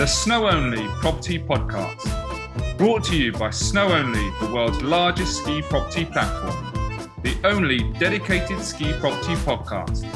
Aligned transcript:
the 0.00 0.06
Snow 0.06 0.48
Only 0.48 0.86
Property 1.02 1.38
Podcast. 1.38 2.08
Brought 2.78 3.04
to 3.04 3.16
you 3.18 3.32
by 3.32 3.50
Snow 3.50 3.88
Only, 3.88 4.30
the 4.40 4.50
world's 4.50 4.80
largest 4.80 5.42
ski 5.42 5.60
property 5.60 6.06
platform, 6.06 7.12
the 7.22 7.36
only 7.44 7.80
dedicated 7.98 8.62
ski 8.62 8.94
property 8.94 9.34
podcast. 9.44 10.06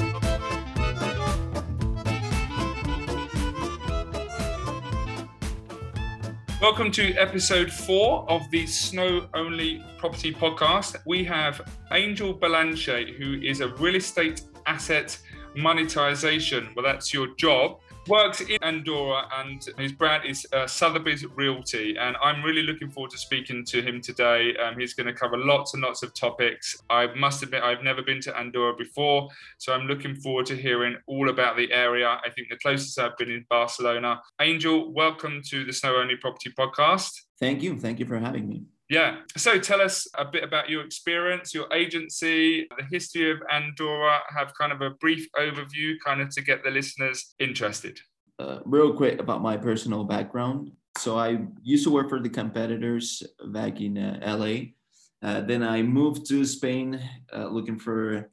Welcome 6.62 6.90
to 6.93 7.12
episode 7.16 7.71
four 7.71 8.25
of 8.30 8.50
the 8.50 8.66
Snow 8.66 9.29
Only 9.35 9.85
Property 9.98 10.32
Podcast. 10.32 10.96
We 11.04 11.25
have 11.25 11.61
Angel 11.93 12.32
Belanche, 12.32 13.14
who 13.18 13.35
is 13.43 13.61
a 13.61 13.68
real 13.75 13.96
estate 13.96 14.44
asset 14.64 15.18
monetization. 15.54 16.71
Well, 16.75 16.86
that's 16.86 17.12
your 17.12 17.35
job 17.36 17.80
works 18.08 18.40
in 18.40 18.63
Andorra 18.63 19.29
and 19.39 19.67
his 19.79 19.93
brand 19.93 20.25
is 20.25 20.46
uh, 20.53 20.67
Sotheby's 20.67 21.25
Realty. 21.26 21.96
And 21.96 22.17
I'm 22.22 22.43
really 22.43 22.62
looking 22.62 22.90
forward 22.90 23.11
to 23.12 23.18
speaking 23.18 23.64
to 23.67 23.82
him 23.82 24.00
today. 24.00 24.57
Um, 24.57 24.79
he's 24.79 24.95
going 24.95 25.07
to 25.07 25.12
cover 25.12 25.36
lots 25.39 25.75
and 25.75 25.82
lots 25.82 26.03
of 26.03 26.14
topics. 26.14 26.76
I 26.90 27.07
must 27.14 27.43
admit, 27.43 27.62
I've 27.62 27.82
never 27.82 28.03
been 28.03 28.21
to 28.22 28.36
Andorra 28.39 28.75
before, 28.76 29.29
so 29.59 29.72
I'm 29.72 29.86
looking 29.86 30.14
forward 30.17 30.46
to 30.46 30.57
hearing 30.57 30.96
all 31.07 31.31
about 31.31 31.57
the 31.57 31.72
area. 31.72 32.09
I 32.09 32.31
think 32.31 32.48
the 32.48 32.56
closest 32.56 32.98
I've 32.98 33.17
been 33.17 33.31
in 33.31 33.45
Barcelona. 33.48 34.20
Angel, 34.41 34.92
welcome 34.92 35.42
to 35.50 35.64
the 35.64 35.73
Snow 35.73 35.97
Only 35.97 36.17
Property 36.17 36.50
Podcast. 36.50 37.12
Thank 37.39 37.62
you. 37.62 37.78
Thank 37.78 38.00
you 38.00 38.06
for 38.06 38.19
having 38.19 38.48
me. 38.48 38.64
Yeah. 38.91 39.20
So 39.36 39.58
tell 39.58 39.80
us 39.80 40.06
a 40.16 40.24
bit 40.24 40.44
about 40.44 40.69
your 40.69 40.84
experience, 40.84 41.55
your 41.55 41.72
agency, 41.72 42.69
the 42.77 42.84
history 42.91 43.30
of 43.30 43.38
Andorra. 43.50 44.20
Have 44.28 44.52
kind 44.55 44.72
of 44.72 44.83
a 44.83 44.91
brief 44.91 45.27
overview, 45.36 45.94
kind 46.05 46.20
of 46.20 46.28
to 46.34 46.42
get 46.42 46.62
the 46.62 46.70
listeners 46.70 47.34
interested. 47.39 47.98
Uh, 48.39 48.59
real 48.64 48.92
quick 48.92 49.20
about 49.20 49.41
my 49.42 49.56
personal 49.56 50.05
background. 50.05 50.70
So 50.98 51.19
I 51.19 51.39
used 51.62 51.84
to 51.84 51.91
work 51.91 52.09
for 52.09 52.20
the 52.20 52.28
competitors 52.28 53.22
back 53.48 53.81
in 53.81 53.97
uh, 53.97 54.20
LA. 54.22 54.75
Uh, 55.22 55.41
then 55.41 55.62
I 55.62 55.83
moved 55.83 56.27
to 56.28 56.44
Spain 56.44 57.00
uh, 57.34 57.47
looking 57.47 57.78
for 57.78 58.31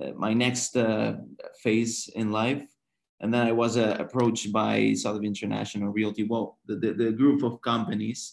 uh, 0.00 0.10
my 0.16 0.32
next 0.32 0.76
uh, 0.76 1.16
phase 1.62 2.08
in 2.14 2.32
life. 2.32 2.62
And 3.20 3.34
then 3.34 3.46
I 3.46 3.52
was 3.52 3.76
approached 3.76 4.50
by 4.50 4.94
Sotheby 4.94 5.26
International 5.26 5.90
Realty, 5.90 6.24
well, 6.24 6.58
the, 6.64 6.76
the, 6.76 6.92
the 6.94 7.12
group 7.12 7.42
of 7.42 7.60
companies 7.60 8.32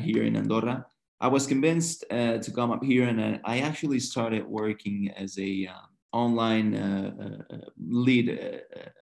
here 0.00 0.24
in 0.24 0.36
Andorra. 0.36 0.86
I 1.20 1.28
was 1.28 1.46
convinced 1.46 2.04
uh, 2.10 2.38
to 2.38 2.50
come 2.50 2.70
up 2.70 2.82
here, 2.82 3.06
and 3.08 3.20
uh, 3.20 3.38
I 3.44 3.60
actually 3.60 4.00
started 4.00 4.46
working 4.46 5.10
as 5.16 5.38
a 5.38 5.68
online 6.12 7.44
lead 7.78 8.62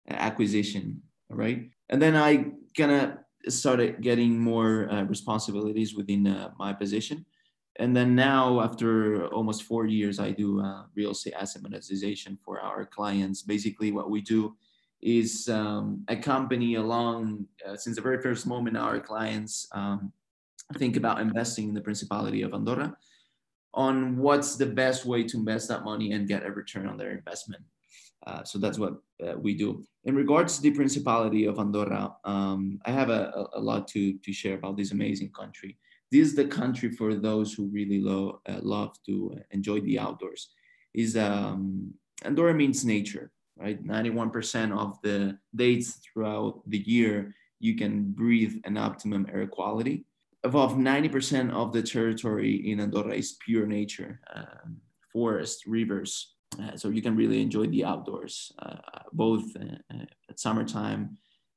acquisition, 0.08 1.02
right? 1.30 1.70
And 1.88 2.00
then 2.00 2.14
I 2.16 2.52
kind 2.76 2.92
of 2.92 3.52
started 3.52 4.02
getting 4.02 4.38
more 4.38 4.88
responsibilities 5.08 5.94
within 5.94 6.22
my 6.58 6.72
position. 6.72 7.24
And 7.76 7.96
then 7.96 8.14
now, 8.14 8.60
after 8.60 9.26
almost 9.28 9.62
four 9.62 9.86
years, 9.86 10.18
I 10.18 10.30
do 10.32 10.60
uh, 10.60 10.82
real 10.94 11.12
estate 11.12 11.34
asset 11.38 11.62
monetization 11.62 12.38
for 12.44 12.60
our 12.60 12.84
clients. 12.84 13.42
Basically, 13.42 13.92
what 13.92 14.10
we 14.10 14.20
do 14.20 14.54
is 15.00 15.48
um, 15.48 16.04
accompany 16.08 16.74
along 16.74 17.46
uh, 17.66 17.76
since 17.76 17.96
the 17.96 18.02
very 18.02 18.20
first 18.20 18.46
moment 18.46 18.76
our 18.76 19.00
clients 19.00 19.66
um, 19.72 20.12
think 20.76 20.96
about 20.96 21.20
investing 21.20 21.68
in 21.68 21.74
the 21.74 21.80
Principality 21.80 22.42
of 22.42 22.54
Andorra 22.54 22.96
on 23.74 24.18
what's 24.18 24.56
the 24.56 24.66
best 24.66 25.06
way 25.06 25.24
to 25.24 25.38
invest 25.38 25.68
that 25.68 25.84
money 25.84 26.12
and 26.12 26.28
get 26.28 26.44
a 26.44 26.50
return 26.50 26.86
on 26.86 26.98
their 26.98 27.10
investment. 27.10 27.62
Uh, 28.26 28.44
so 28.44 28.58
that's 28.58 28.78
what 28.78 28.94
uh, 29.26 29.34
we 29.36 29.54
do. 29.54 29.82
In 30.04 30.14
regards 30.14 30.56
to 30.56 30.62
the 30.62 30.70
Principality 30.70 31.46
of 31.46 31.58
Andorra, 31.58 32.14
um, 32.24 32.78
I 32.84 32.90
have 32.90 33.10
a, 33.10 33.48
a, 33.54 33.60
lot 33.60 33.88
to, 33.88 34.18
to 34.18 34.32
share 34.32 34.54
about 34.54 34.76
this 34.76 34.92
amazing 34.92 35.30
country. 35.30 35.78
This 36.10 36.28
is 36.28 36.36
the 36.36 36.44
country 36.44 36.90
for 36.90 37.14
those 37.14 37.52
who 37.52 37.68
really 37.68 38.00
lo- 38.00 38.40
uh, 38.48 38.60
love 38.62 38.92
to 39.06 39.36
enjoy 39.50 39.80
the 39.80 39.98
outdoors. 39.98 40.50
Is 40.94 41.16
um, 41.16 41.94
Andorra 42.24 42.54
means 42.54 42.84
nature, 42.84 43.32
right? 43.56 43.82
91% 43.84 44.76
of 44.76 45.00
the 45.02 45.38
dates 45.54 45.98
throughout 46.04 46.62
the 46.66 46.78
year, 46.78 47.34
you 47.58 47.76
can 47.76 48.12
breathe 48.12 48.60
an 48.64 48.76
optimum 48.76 49.26
air 49.32 49.46
quality 49.46 50.04
above 50.44 50.72
90% 50.72 51.52
of 51.52 51.72
the 51.72 51.82
territory 51.82 52.70
in 52.70 52.80
Andorra 52.80 53.14
is 53.14 53.36
pure 53.44 53.66
nature, 53.66 54.20
um, 54.34 54.78
forest, 55.12 55.66
rivers. 55.66 56.34
Uh, 56.60 56.76
so 56.76 56.90
you 56.90 57.00
can 57.00 57.16
really 57.16 57.40
enjoy 57.40 57.66
the 57.66 57.84
outdoors, 57.84 58.52
uh, 58.58 58.76
both 59.12 59.44
uh, 59.56 59.94
uh 59.94 60.04
at 60.28 60.38
summertime, 60.38 61.16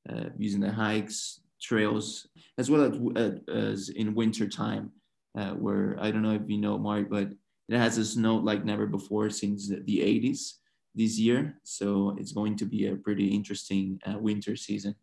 uh, 0.10 0.30
using 0.38 0.62
the 0.62 0.72
hikes, 0.72 1.42
trails, 1.62 2.28
as 2.58 2.70
well 2.70 2.84
as, 3.16 3.34
as 3.50 3.90
in 3.90 4.16
winter 4.16 4.48
time, 4.48 4.92
uh, 5.38 5.52
where 5.52 5.98
I 6.00 6.12
don't 6.12 6.22
know 6.22 6.36
if 6.36 6.48
you 6.48 6.60
know, 6.60 6.78
Mark, 6.78 7.10
but 7.10 7.30
it 7.68 7.78
has 7.78 7.98
a 7.98 8.06
snow 8.06 8.36
like 8.36 8.64
never 8.64 8.86
before 8.86 9.30
since 9.30 9.68
the 9.68 10.00
80s 10.00 10.54
this 10.94 11.18
year. 11.18 11.60
So 11.64 12.16
it's 12.20 12.32
going 12.32 12.56
to 12.58 12.66
be 12.66 12.88
a 12.88 12.96
pretty 12.96 13.28
interesting 13.28 14.00
winter 14.22 14.56
season 14.56 14.96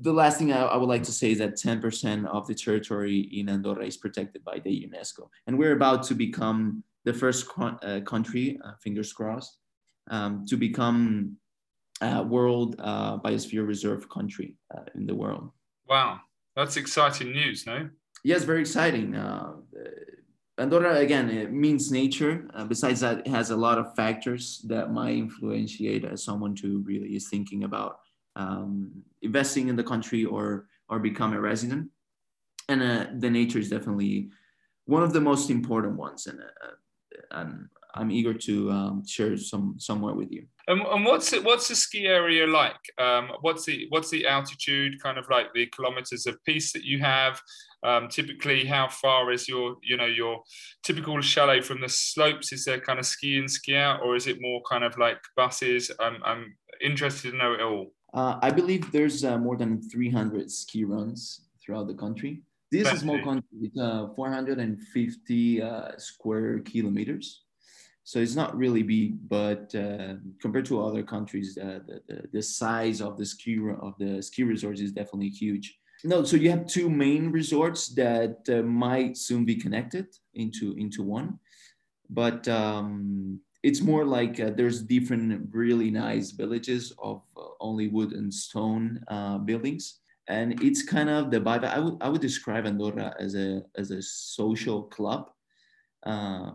the 0.00 0.12
last 0.12 0.38
thing 0.38 0.52
I, 0.52 0.62
I, 0.62 0.76
would 0.76 0.88
like 0.88 1.02
to 1.04 1.12
say 1.12 1.30
is 1.30 1.38
that 1.38 1.54
10% 1.54 2.26
of 2.26 2.46
the 2.46 2.54
territory 2.54 3.20
in 3.32 3.48
Andorra 3.48 3.86
is 3.86 3.96
protected 3.96 4.44
by 4.44 4.58
the 4.58 4.88
UNESCO. 4.88 5.28
And 5.46 5.58
we're 5.58 5.72
about 5.72 6.02
to 6.04 6.14
become 6.14 6.82
the 7.04 7.12
first 7.12 7.46
uh, 7.58 8.00
country, 8.00 8.58
uh, 8.64 8.72
fingers 8.82 9.12
crossed, 9.12 9.58
um, 10.10 10.44
to 10.46 10.56
become 10.56 11.36
a 12.00 12.22
world 12.22 12.76
uh, 12.78 13.18
biosphere 13.18 13.66
reserve 13.66 14.08
country 14.08 14.56
uh, 14.76 14.82
in 14.94 15.06
the 15.06 15.14
world. 15.14 15.50
Wow, 15.88 16.20
that's 16.56 16.76
exciting 16.76 17.32
news, 17.32 17.66
no? 17.66 17.88
Yes, 18.24 18.44
very 18.44 18.60
exciting. 18.60 19.14
Uh, 19.14 19.52
Andorra, 20.58 20.96
again, 20.96 21.30
it 21.30 21.52
means 21.52 21.92
nature. 21.92 22.48
Uh, 22.52 22.64
besides 22.64 23.00
that, 23.00 23.20
it 23.20 23.28
has 23.28 23.50
a 23.50 23.56
lot 23.56 23.78
of 23.78 23.94
factors 23.94 24.60
that 24.66 24.92
might 24.92 25.16
influentiate 25.16 26.18
someone 26.18 26.54
to 26.56 26.80
really 26.80 27.14
is 27.14 27.28
thinking 27.28 27.62
about 27.62 28.00
um, 28.38 28.90
investing 29.20 29.68
in 29.68 29.76
the 29.76 29.84
country 29.84 30.24
or 30.24 30.66
or 30.88 30.98
become 30.98 31.34
a 31.34 31.40
resident. 31.40 31.90
And 32.70 32.82
uh, 32.82 33.06
the 33.18 33.30
nature 33.30 33.58
is 33.58 33.68
definitely 33.68 34.30
one 34.86 35.02
of 35.02 35.12
the 35.12 35.20
most 35.20 35.50
important 35.50 35.96
ones, 35.96 36.26
and, 36.26 36.40
uh, 36.40 36.76
and 37.32 37.68
I'm 37.94 38.10
eager 38.10 38.32
to 38.32 38.70
um, 38.70 39.06
share 39.06 39.36
some 39.36 39.74
somewhere 39.78 40.14
with 40.14 40.30
you. 40.30 40.46
And, 40.66 40.82
and 40.82 41.04
what's 41.04 41.32
it, 41.32 41.42
what's 41.42 41.68
the 41.68 41.74
ski 41.74 42.06
area 42.06 42.46
like? 42.46 42.80
Um, 42.98 43.30
what's 43.40 43.64
the 43.64 43.86
what's 43.88 44.10
the 44.10 44.26
altitude? 44.26 45.02
Kind 45.02 45.18
of 45.18 45.28
like 45.30 45.52
the 45.54 45.66
kilometers 45.66 46.26
of 46.26 46.42
piece 46.44 46.72
that 46.72 46.84
you 46.84 47.00
have. 47.00 47.40
Um, 47.82 48.08
typically, 48.08 48.64
how 48.64 48.88
far 48.88 49.30
is 49.32 49.48
your 49.48 49.76
you 49.82 49.96
know 49.96 50.06
your 50.06 50.42
typical 50.82 51.20
chalet 51.20 51.60
from 51.60 51.80
the 51.80 51.88
slopes? 51.88 52.52
Is 52.52 52.64
there 52.64 52.80
kind 52.80 52.98
of 52.98 53.06
ski 53.06 53.38
in, 53.38 53.48
ski 53.48 53.76
out, 53.76 54.02
or 54.02 54.14
is 54.14 54.26
it 54.26 54.40
more 54.40 54.60
kind 54.70 54.84
of 54.84 54.96
like 54.98 55.18
buses? 55.36 55.90
I'm 55.98 56.22
I'm 56.24 56.56
interested 56.82 57.30
to 57.30 57.36
know 57.36 57.54
it 57.54 57.62
all. 57.62 57.92
Uh, 58.14 58.38
I 58.40 58.50
believe 58.50 58.90
there's 58.90 59.24
uh, 59.24 59.38
more 59.38 59.56
than 59.56 59.82
300 59.82 60.50
ski 60.50 60.84
runs 60.84 61.42
throughout 61.60 61.88
the 61.88 61.94
country. 61.94 62.42
This 62.70 62.86
is 62.88 62.94
a 62.94 62.98
small 62.98 63.22
country, 63.22 63.48
it's 63.62 63.78
uh, 63.78 64.08
450 64.14 65.62
uh, 65.62 65.90
square 65.96 66.58
kilometers. 66.60 67.44
So 68.04 68.18
it's 68.18 68.34
not 68.34 68.56
really 68.56 68.82
big, 68.82 69.28
but 69.28 69.74
uh, 69.74 70.14
compared 70.40 70.64
to 70.66 70.82
other 70.82 71.02
countries, 71.02 71.58
uh, 71.58 71.80
the, 71.86 72.02
the, 72.08 72.28
the, 72.32 72.42
size 72.42 73.02
of 73.02 73.18
the 73.18 73.26
ski 73.26 73.58
of 73.80 73.94
the 73.98 74.22
ski 74.22 74.44
resorts 74.44 74.80
is 74.80 74.92
definitely 74.92 75.28
huge. 75.28 75.78
No, 76.04 76.24
so 76.24 76.36
you 76.36 76.48
have 76.50 76.66
two 76.66 76.88
main 76.88 77.30
resorts 77.30 77.88
that 77.88 78.48
might 78.64 79.18
soon 79.18 79.44
be 79.44 79.56
connected 79.56 80.06
into 80.34 80.74
into 80.78 81.02
one, 81.02 81.38
but 82.08 82.48
um, 82.48 83.40
it's 83.62 83.80
more 83.80 84.04
like 84.04 84.38
uh, 84.40 84.50
there's 84.54 84.82
different 84.82 85.48
really 85.52 85.90
nice 85.90 86.30
villages 86.30 86.92
of 86.98 87.22
uh, 87.36 87.40
only 87.60 87.88
wood 87.88 88.12
and 88.12 88.32
stone 88.32 89.02
uh, 89.08 89.38
buildings. 89.38 90.00
And 90.28 90.62
it's 90.62 90.82
kind 90.82 91.08
of 91.08 91.30
the 91.30 91.40
vibe 91.40 91.64
i 91.64 91.78
would 91.78 91.96
i 92.02 92.08
would 92.08 92.20
describe 92.20 92.66
andorra 92.66 93.14
as 93.18 93.34
a 93.34 93.62
as 93.76 93.90
a 93.90 94.02
social 94.02 94.82
club. 94.84 95.30
Uh, 96.04 96.52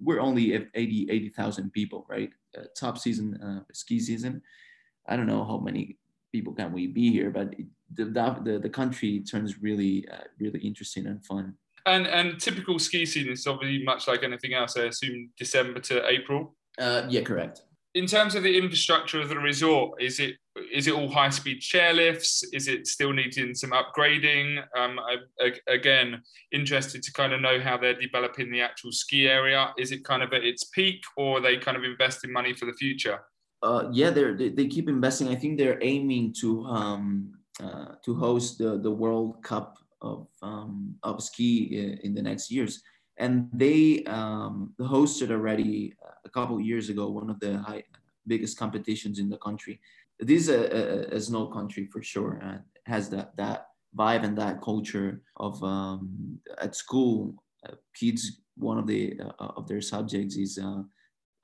we're 0.00 0.20
only 0.20 0.54
80 0.74 1.08
80,000 1.10 1.72
people 1.72 2.06
right? 2.08 2.30
Uh, 2.56 2.64
top 2.78 2.98
season 2.98 3.36
uh, 3.42 3.60
ski 3.72 4.00
season. 4.00 4.42
I 5.06 5.16
don't 5.16 5.26
know 5.26 5.44
how 5.44 5.58
many 5.58 5.98
people 6.32 6.54
can 6.54 6.72
we 6.72 6.86
be 6.86 7.10
here 7.10 7.30
but 7.30 7.54
the, 7.94 8.04
the 8.44 8.58
the 8.62 8.70
country 8.70 9.20
turns 9.20 9.62
really 9.62 10.06
really 10.38 10.60
interesting 10.60 11.06
and 11.06 11.24
fun 11.24 11.54
and 11.86 12.06
and 12.06 12.40
typical 12.40 12.78
ski 12.78 13.06
season 13.06 13.32
is 13.32 13.46
obviously 13.46 13.84
much 13.84 14.06
like 14.08 14.22
anything 14.22 14.54
else. 14.54 14.76
I 14.76 14.84
assume 14.84 15.30
December 15.38 15.80
to 15.80 16.06
April. 16.06 16.54
Uh, 16.78 17.06
yeah, 17.08 17.22
correct. 17.22 17.62
In 17.94 18.06
terms 18.06 18.34
of 18.34 18.42
the 18.42 18.58
infrastructure 18.58 19.20
of 19.22 19.30
the 19.30 19.38
resort, 19.38 20.02
is 20.02 20.20
it 20.20 20.36
is 20.72 20.86
it 20.86 20.94
all 20.94 21.08
high 21.08 21.30
speed 21.30 21.60
chairlifts? 21.60 22.44
Is 22.52 22.68
it 22.68 22.86
still 22.86 23.12
needing 23.12 23.54
some 23.54 23.70
upgrading? 23.70 24.62
Um, 24.76 24.98
I, 24.98 25.52
again, 25.66 26.22
interested 26.52 27.02
to 27.04 27.12
kind 27.12 27.32
of 27.32 27.40
know 27.40 27.58
how 27.60 27.78
they're 27.78 27.98
developing 27.98 28.50
the 28.50 28.60
actual 28.60 28.92
ski 28.92 29.28
area. 29.28 29.72
Is 29.78 29.92
it 29.92 30.04
kind 30.04 30.22
of 30.22 30.32
at 30.32 30.44
its 30.44 30.64
peak, 30.64 31.02
or 31.16 31.38
are 31.38 31.40
they 31.40 31.56
kind 31.56 31.76
of 31.76 31.84
investing 31.84 32.32
money 32.32 32.52
for 32.52 32.66
the 32.66 32.74
future? 32.74 33.20
Uh, 33.62 33.88
yeah, 33.92 34.10
they're, 34.10 34.36
they 34.36 34.50
they 34.50 34.66
keep 34.66 34.88
investing. 34.88 35.28
I 35.28 35.34
think 35.34 35.56
they're 35.56 35.82
aiming 35.82 36.34
to 36.40 36.64
um, 36.66 37.32
uh, 37.62 37.94
to 38.04 38.14
host 38.14 38.58
the, 38.58 38.76
the 38.76 38.90
World 38.90 39.42
Cup 39.42 39.78
of, 40.02 40.26
um, 40.42 40.94
of 41.02 41.22
ski 41.22 41.98
in 42.02 42.14
the 42.14 42.22
next 42.22 42.50
years. 42.50 42.82
And 43.18 43.48
they 43.52 44.04
um, 44.04 44.74
hosted 44.78 45.30
already 45.30 45.94
a 46.24 46.28
couple 46.30 46.60
years 46.60 46.90
ago 46.90 47.08
one 47.08 47.30
of 47.30 47.40
the 47.40 47.58
high, 47.58 47.84
biggest 48.26 48.58
competitions 48.58 49.18
in 49.18 49.30
the 49.30 49.38
country. 49.38 49.80
This 50.18 50.42
is 50.42 50.48
a, 50.48 51.12
a, 51.12 51.16
a 51.16 51.20
snow 51.20 51.46
country 51.46 51.86
for 51.92 52.02
sure, 52.02 52.40
and 52.42 52.60
has 52.86 53.08
that 53.10 53.36
that 53.36 53.68
vibe 53.96 54.24
and 54.24 54.36
that 54.38 54.62
culture 54.62 55.22
of 55.36 55.62
um, 55.62 56.38
at 56.60 56.74
school. 56.74 57.42
Uh, 57.66 57.74
kids, 57.94 58.40
one 58.56 58.78
of 58.78 58.86
the 58.86 59.18
uh, 59.20 59.52
of 59.56 59.66
their 59.68 59.80
subjects 59.80 60.36
is 60.36 60.58
uh, 60.58 60.82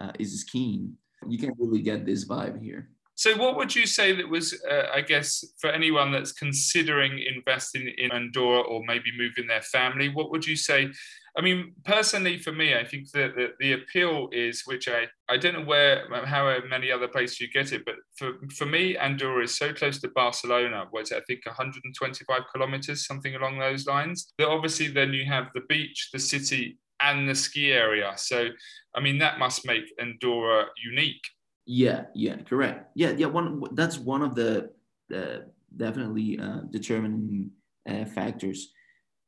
uh 0.01 0.13
is 0.19 0.41
skiing. 0.41 0.97
You 1.29 1.39
can 1.39 1.53
really 1.59 1.83
get 1.83 2.05
this 2.05 2.27
vibe 2.27 2.61
here. 2.63 2.91
So, 3.15 3.37
what 3.37 3.57
would 3.57 3.75
you 3.75 3.87
say 3.87 4.15
that 4.17 4.29
was, 4.29 4.61
uh, 4.69 4.87
I 4.93 5.03
guess, 5.03 5.45
for 5.59 5.71
anyone 5.71 6.13
that's 6.13 6.33
considering 6.33 7.19
investing 7.19 7.93
in 7.99 8.11
Andorra 8.11 8.63
or 8.63 8.83
maybe 8.85 9.11
moving 9.17 9.47
their 9.47 9.63
family? 9.63 10.09
What 10.09 10.31
would 10.31 10.47
you 10.47 10.57
say 10.57 10.91
I 11.35 11.41
mean, 11.41 11.73
personally, 11.85 12.39
for 12.39 12.53
me, 12.53 12.75
I 12.75 12.85
think 12.85 13.11
that 13.13 13.35
the, 13.35 13.53
the, 13.59 13.73
appeal 13.73 14.29
is, 14.33 14.65
which 14.67 14.87
I, 14.87 15.07
I 15.31 15.39
don't 15.39 15.55
know 15.55 15.65
where, 15.65 16.07
how 16.27 16.59
many 16.69 16.93
other 16.93 17.09
places 17.09 17.41
you 17.41 17.49
get 17.49 17.73
it, 17.73 17.87
but 17.87 17.95
for, 18.17 18.33
for 18.55 18.67
me, 18.67 18.99
Andorra 18.99 19.45
is 19.45 19.57
so 19.57 19.73
close 19.73 19.99
to 20.01 20.09
Barcelona, 20.09 20.87
which 20.91 21.11
I 21.11 21.21
think 21.21 21.47
125 21.47 22.43
kilometers, 22.53 23.07
something 23.07 23.35
along 23.35 23.59
those 23.59 23.87
lines, 23.87 24.35
that 24.37 24.49
obviously 24.49 24.89
then 24.89 25.15
you 25.15 25.25
have 25.25 25.47
the 25.55 25.63
beach, 25.71 26.11
the 26.13 26.19
city, 26.19 26.77
and 27.01 27.27
the 27.27 27.35
ski 27.35 27.73
area. 27.73 28.13
So, 28.17 28.49
I 28.95 29.01
mean, 29.01 29.19
that 29.19 29.39
must 29.39 29.67
make 29.67 29.85
Andorra 29.99 30.67
unique. 30.85 31.23
Yeah, 31.67 32.07
yeah, 32.15 32.37
correct. 32.43 32.91
Yeah, 32.95 33.11
yeah. 33.11 33.27
One 33.27 33.63
that's 33.73 33.99
one 33.99 34.23
of 34.23 34.35
the 34.35 34.71
uh, 35.15 35.39
definitely 35.77 36.39
uh, 36.39 36.63
determining 36.71 37.51
uh, 37.89 38.05
factors 38.05 38.73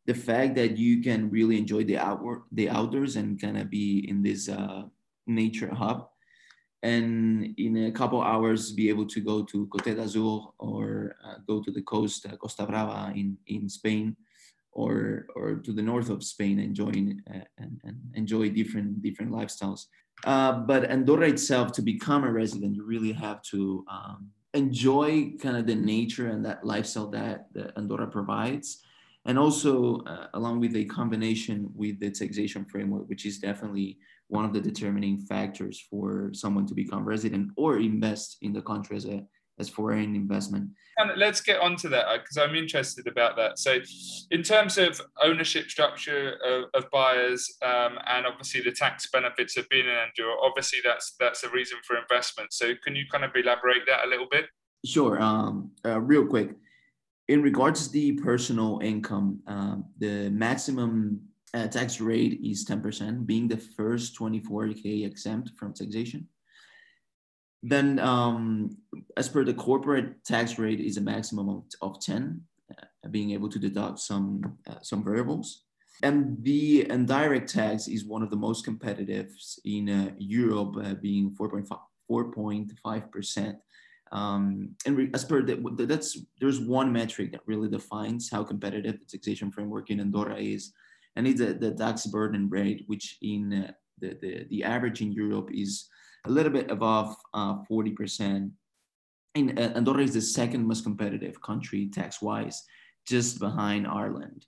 the 0.07 0.15
fact 0.15 0.55
that 0.55 0.77
you 0.77 1.03
can 1.03 1.31
really 1.31 1.59
enjoy 1.59 1.85
the 1.85 1.99
outward 1.99 2.43
the 2.53 2.69
outdoors 2.69 3.17
and 3.17 3.41
kind 3.41 3.57
of 3.57 3.71
be 3.71 4.07
in 4.09 4.23
this 4.23 4.49
uh, 4.49 4.83
nature 5.27 5.73
hub 5.73 6.09
and 6.83 7.55
in 7.57 7.87
a 7.87 7.93
couple 7.93 8.21
hours 8.21 8.73
be 8.73 8.89
able 8.89 9.07
to 9.07 9.21
go 9.21 9.43
to 9.43 9.67
Cote 9.69 9.97
d'Azur 9.97 10.53
or 10.59 11.17
uh, 11.25 11.37
go 11.47 11.63
to 11.63 11.71
the 11.71 11.83
coast 11.83 12.27
uh, 12.27 12.37
Costa 12.37 12.67
Brava 12.67 13.13
in, 13.17 13.37
in 13.47 13.69
Spain 13.69 14.17
or 14.73 15.27
or 15.35 15.57
to 15.57 15.73
the 15.73 15.83
north 15.83 16.11
of 16.11 16.23
Spain 16.23 16.59
enjoying 16.59 17.23
uh, 17.33 17.47
and, 17.59 17.81
and, 17.85 17.97
enjoy 18.15 18.51
different 18.51 19.03
different 19.03 19.33
lifestyles 19.33 19.87
uh, 20.25 20.53
but 20.61 20.91
Andorra 20.91 21.29
itself 21.29 21.73
to 21.73 21.83
become 21.83 22.25
a 22.25 22.33
resident 22.33 22.75
you 22.75 22.85
really 22.85 23.13
have 23.13 23.43
to 23.43 23.85
um, 23.91 24.31
enjoy 24.55 25.33
kind 25.43 25.57
of 25.57 25.67
the 25.67 25.75
nature 25.75 26.29
and 26.29 26.45
that 26.45 26.65
lifestyle 26.65 27.09
that, 27.11 27.47
that 27.53 27.77
Andorra 27.77 28.07
provides. 28.07 28.83
And 29.27 29.39
also 29.39 30.01
uh, 30.03 30.29
along 30.35 30.61
with 30.61 30.77
a 30.77 30.85
combination 30.85 31.71
with 31.75 31.99
the 31.99 32.11
taxation 32.11 32.65
framework, 32.65 33.09
which 33.09 33.27
is 33.27 33.39
definitely 33.39 33.99
one 34.29 34.45
of 34.45 34.53
the 34.53 34.61
determining 34.61 35.19
factors 35.19 35.85
for 35.91 36.31
someone 36.33 36.67
to 36.67 36.75
become 36.75 37.05
resident 37.05 37.51
or 37.57 37.79
invest 37.79 38.39
in 38.43 38.53
the 38.53 38.63
country 38.63 38.97
as 38.97 39.07
a 39.07 39.25
as 39.59 39.69
foreign 39.69 40.15
investment. 40.15 40.71
And 40.99 41.13
let's 41.17 41.41
get 41.41 41.61
on 41.61 41.77
to 41.77 41.89
that 41.91 42.07
because 42.21 42.37
I'm 42.37 42.55
interested 42.55 43.07
about 43.07 43.37
that. 43.37 43.59
So, 43.59 43.79
in 44.31 44.43
terms 44.43 44.79
of 44.79 45.01
ownership 45.23 45.71
structure 45.71 46.37
of, 46.45 46.65
of 46.75 46.91
buyers 46.91 47.53
um, 47.63 47.99
and 48.07 48.27
obviously 48.27 48.61
the 48.63 48.73
tax 48.73 49.09
benefits 49.11 49.57
of 49.57 49.69
being 49.69 49.87
an 49.87 49.97
Andorra, 49.97 50.37
obviously 50.43 50.79
that's 50.85 51.15
that's 51.19 51.43
a 51.45 51.51
reason 51.51 51.79
for 51.85 51.97
investment. 51.97 52.53
So, 52.53 52.73
can 52.85 52.95
you 52.95 53.05
kind 53.11 53.25
of 53.25 53.31
elaborate 53.35 53.83
that 53.87 54.05
a 54.05 54.09
little 54.09 54.29
bit? 54.31 54.47
Sure. 54.85 55.21
Um, 55.21 55.71
uh, 55.85 56.01
real 56.01 56.27
quick 56.27 56.51
in 57.29 57.43
regards 57.43 57.87
to 57.87 57.93
the 57.93 58.13
personal 58.13 58.81
income, 58.83 59.41
um, 59.47 59.85
the 59.99 60.31
maximum 60.31 61.21
uh, 61.55 61.69
tax 61.69 62.01
rate 62.01 62.41
is 62.43 62.67
10%, 62.67 63.27
being 63.27 63.49
the 63.49 63.57
first 63.57 64.19
24K 64.19 65.07
exempt 65.07 65.53
from 65.57 65.73
taxation. 65.73 66.29
Then, 67.67 67.99
um, 67.99 68.77
as 69.17 69.29
per 69.29 69.43
the 69.45 69.55
corporate 69.55 70.23
tax 70.25 70.59
rate, 70.59 70.81
is 70.81 70.99
a 70.99 71.01
maximum 71.01 71.49
of, 71.49 71.63
of 71.81 72.01
10, 72.01 72.41
uh, 72.71 73.09
being 73.11 73.31
able 73.31 73.49
to 73.49 73.59
deduct 73.59 74.01
some 74.01 74.59
uh, 74.69 74.81
some 74.83 75.03
variables. 75.03 75.63
And 76.03 76.37
the 76.43 76.91
indirect 76.91 77.49
tax 77.49 77.89
is 77.89 78.05
one 78.05 78.23
of 78.23 78.31
the 78.31 78.37
most 78.37 78.65
competitive 78.65 79.31
in 79.65 79.89
uh, 79.89 80.11
Europe, 80.19 80.77
uh, 80.77 80.95
being 80.95 81.35
4.5 81.41 83.11
percent 83.11 83.57
um, 84.15 84.77
and 84.87 85.15
as 85.15 85.25
per 85.25 85.43
the, 85.43 85.57
that's 85.87 86.19
there's 86.41 86.61
one 86.61 86.93
metric 86.93 87.33
that 87.33 87.41
really 87.47 87.69
defines 87.69 88.31
how 88.31 88.45
competitive 88.45 89.01
the 89.01 89.07
taxation 89.07 89.51
framework 89.51 89.91
in 89.91 90.01
Andorra 90.01 90.37
is, 90.37 90.73
and 91.17 91.27
it's 91.27 91.41
the, 91.41 91.55
the 91.55 91.73
tax 91.73 92.07
burden 92.07 92.49
rate, 92.49 92.85
which 92.87 93.19
in 93.23 93.65
uh, 93.65 93.73
the, 93.99 94.17
the 94.21 94.47
the 94.51 94.65
average 94.65 95.01
in 95.01 95.13
Europe 95.13 95.51
is 95.53 95.89
a 96.27 96.31
little 96.31 96.53
bit 96.53 96.71
above 96.71 97.17
uh, 97.35 97.57
40%. 97.71 98.51
In 99.35 99.59
uh, 99.59 99.73
Andorra 99.75 100.03
is 100.03 100.15
the 100.15 100.21
second 100.21 100.67
most 100.67 100.85
competitive 100.85 101.41
country 101.43 101.91
tax 101.93 102.23
wise, 102.23 102.63
just 103.07 103.41
behind 103.41 103.87
Ireland, 103.87 104.47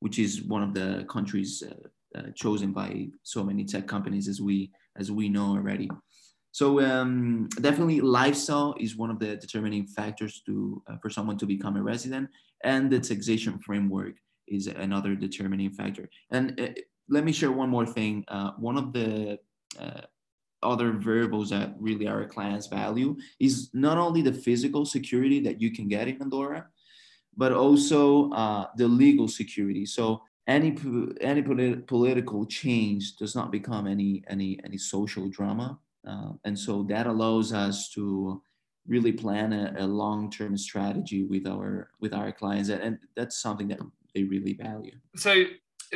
which 0.00 0.18
is 0.18 0.42
one 0.42 0.62
of 0.62 0.74
the 0.74 1.06
countries 1.08 1.62
uh, 1.66 2.18
uh, 2.18 2.30
chosen 2.34 2.72
by 2.72 3.08
so 3.22 3.42
many 3.42 3.64
tech 3.64 3.86
companies 3.86 4.28
as 4.28 4.40
we 4.40 4.70
as 4.98 5.10
we 5.10 5.28
know 5.28 5.52
already. 5.56 5.88
So 6.52 6.80
um, 6.80 7.48
definitely 7.60 8.00
lifestyle 8.00 8.74
is 8.78 8.96
one 8.96 9.10
of 9.10 9.18
the 9.18 9.36
determining 9.36 9.86
factors 9.86 10.42
to 10.46 10.82
uh, 10.88 10.96
for 11.00 11.08
someone 11.10 11.38
to 11.38 11.46
become 11.46 11.76
a 11.76 11.82
resident, 11.82 12.28
and 12.64 12.90
the 12.90 13.00
taxation 13.00 13.58
framework 13.60 14.14
is 14.46 14.66
another 14.66 15.14
determining 15.14 15.70
factor. 15.70 16.08
And 16.30 16.60
uh, 16.60 16.68
let 17.08 17.24
me 17.24 17.32
share 17.32 17.52
one 17.52 17.70
more 17.70 17.86
thing. 17.86 18.24
One 18.58 18.76
of 18.76 18.92
the 18.92 19.38
other 20.62 20.92
variables 20.92 21.50
that 21.50 21.74
really 21.78 22.06
our 22.08 22.24
clients 22.24 22.66
value 22.66 23.16
is 23.38 23.70
not 23.72 23.98
only 23.98 24.22
the 24.22 24.32
physical 24.32 24.84
security 24.84 25.40
that 25.40 25.60
you 25.60 25.70
can 25.70 25.88
get 25.88 26.08
in 26.08 26.20
Andorra, 26.20 26.66
but 27.36 27.52
also 27.52 28.30
uh, 28.32 28.66
the 28.76 28.88
legal 28.88 29.28
security. 29.28 29.86
So 29.86 30.22
any 30.48 30.76
any 31.20 31.42
polit- 31.42 31.86
political 31.86 32.44
change 32.46 33.16
does 33.16 33.36
not 33.36 33.52
become 33.52 33.86
any 33.86 34.24
any 34.28 34.58
any 34.64 34.78
social 34.78 35.28
drama 35.28 35.78
uh, 36.08 36.32
and 36.44 36.58
so 36.58 36.82
that 36.84 37.06
allows 37.06 37.52
us 37.52 37.90
to 37.90 38.42
really 38.86 39.12
plan 39.12 39.52
a, 39.52 39.74
a, 39.78 39.86
long-term 39.86 40.56
strategy 40.56 41.24
with 41.24 41.46
our 41.46 41.90
with 42.00 42.14
our 42.14 42.32
clients 42.32 42.70
and 42.70 42.98
that's 43.14 43.38
something 43.40 43.68
that 43.68 43.78
they 44.14 44.24
really 44.24 44.54
value 44.54 44.96
so 45.14 45.44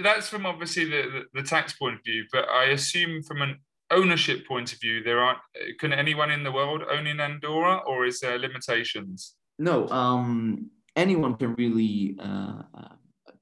that's 0.02 0.28
from 0.28 0.44
obviously 0.44 0.84
the, 0.84 1.02
the, 1.34 1.40
the 1.40 1.48
tax 1.48 1.72
point 1.72 1.94
of 1.94 2.04
view 2.04 2.24
but 2.30 2.46
i 2.50 2.66
assume 2.66 3.22
from 3.22 3.40
an 3.40 3.58
ownership 3.92 4.46
point 4.46 4.72
of 4.72 4.80
view 4.80 5.02
there 5.02 5.20
aren't 5.20 5.38
can 5.78 5.92
anyone 5.92 6.30
in 6.30 6.42
the 6.42 6.52
world 6.52 6.82
own 6.90 7.06
in 7.06 7.20
andorra 7.20 7.76
or 7.86 8.04
is 8.04 8.20
there 8.20 8.38
limitations 8.38 9.36
no 9.58 9.88
um, 9.88 10.70
anyone 10.96 11.34
can 11.36 11.54
really 11.54 12.16
uh, 12.20 12.62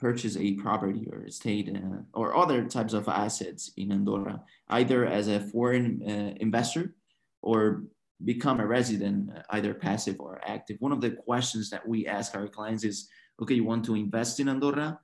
purchase 0.00 0.36
a 0.36 0.54
property 0.54 1.06
or 1.12 1.24
estate 1.24 1.70
uh, 1.76 2.00
or 2.14 2.36
other 2.36 2.64
types 2.64 2.94
of 2.94 3.06
assets 3.08 3.70
in 3.76 3.92
Andorra, 3.92 4.42
either 4.68 5.06
as 5.06 5.28
a 5.28 5.38
foreign 5.38 6.02
uh, 6.02 6.34
investor 6.40 6.94
or 7.42 7.84
become 8.24 8.60
a 8.60 8.66
resident, 8.66 9.30
uh, 9.36 9.42
either 9.50 9.74
passive 9.74 10.18
or 10.18 10.40
active. 10.44 10.78
One 10.80 10.92
of 10.92 11.02
the 11.02 11.10
questions 11.10 11.68
that 11.70 11.86
we 11.86 12.06
ask 12.06 12.34
our 12.34 12.48
clients 12.48 12.82
is, 12.82 13.08
okay, 13.40 13.54
you 13.54 13.64
want 13.64 13.84
to 13.84 13.94
invest 13.94 14.40
in 14.40 14.48
Andorra? 14.48 14.98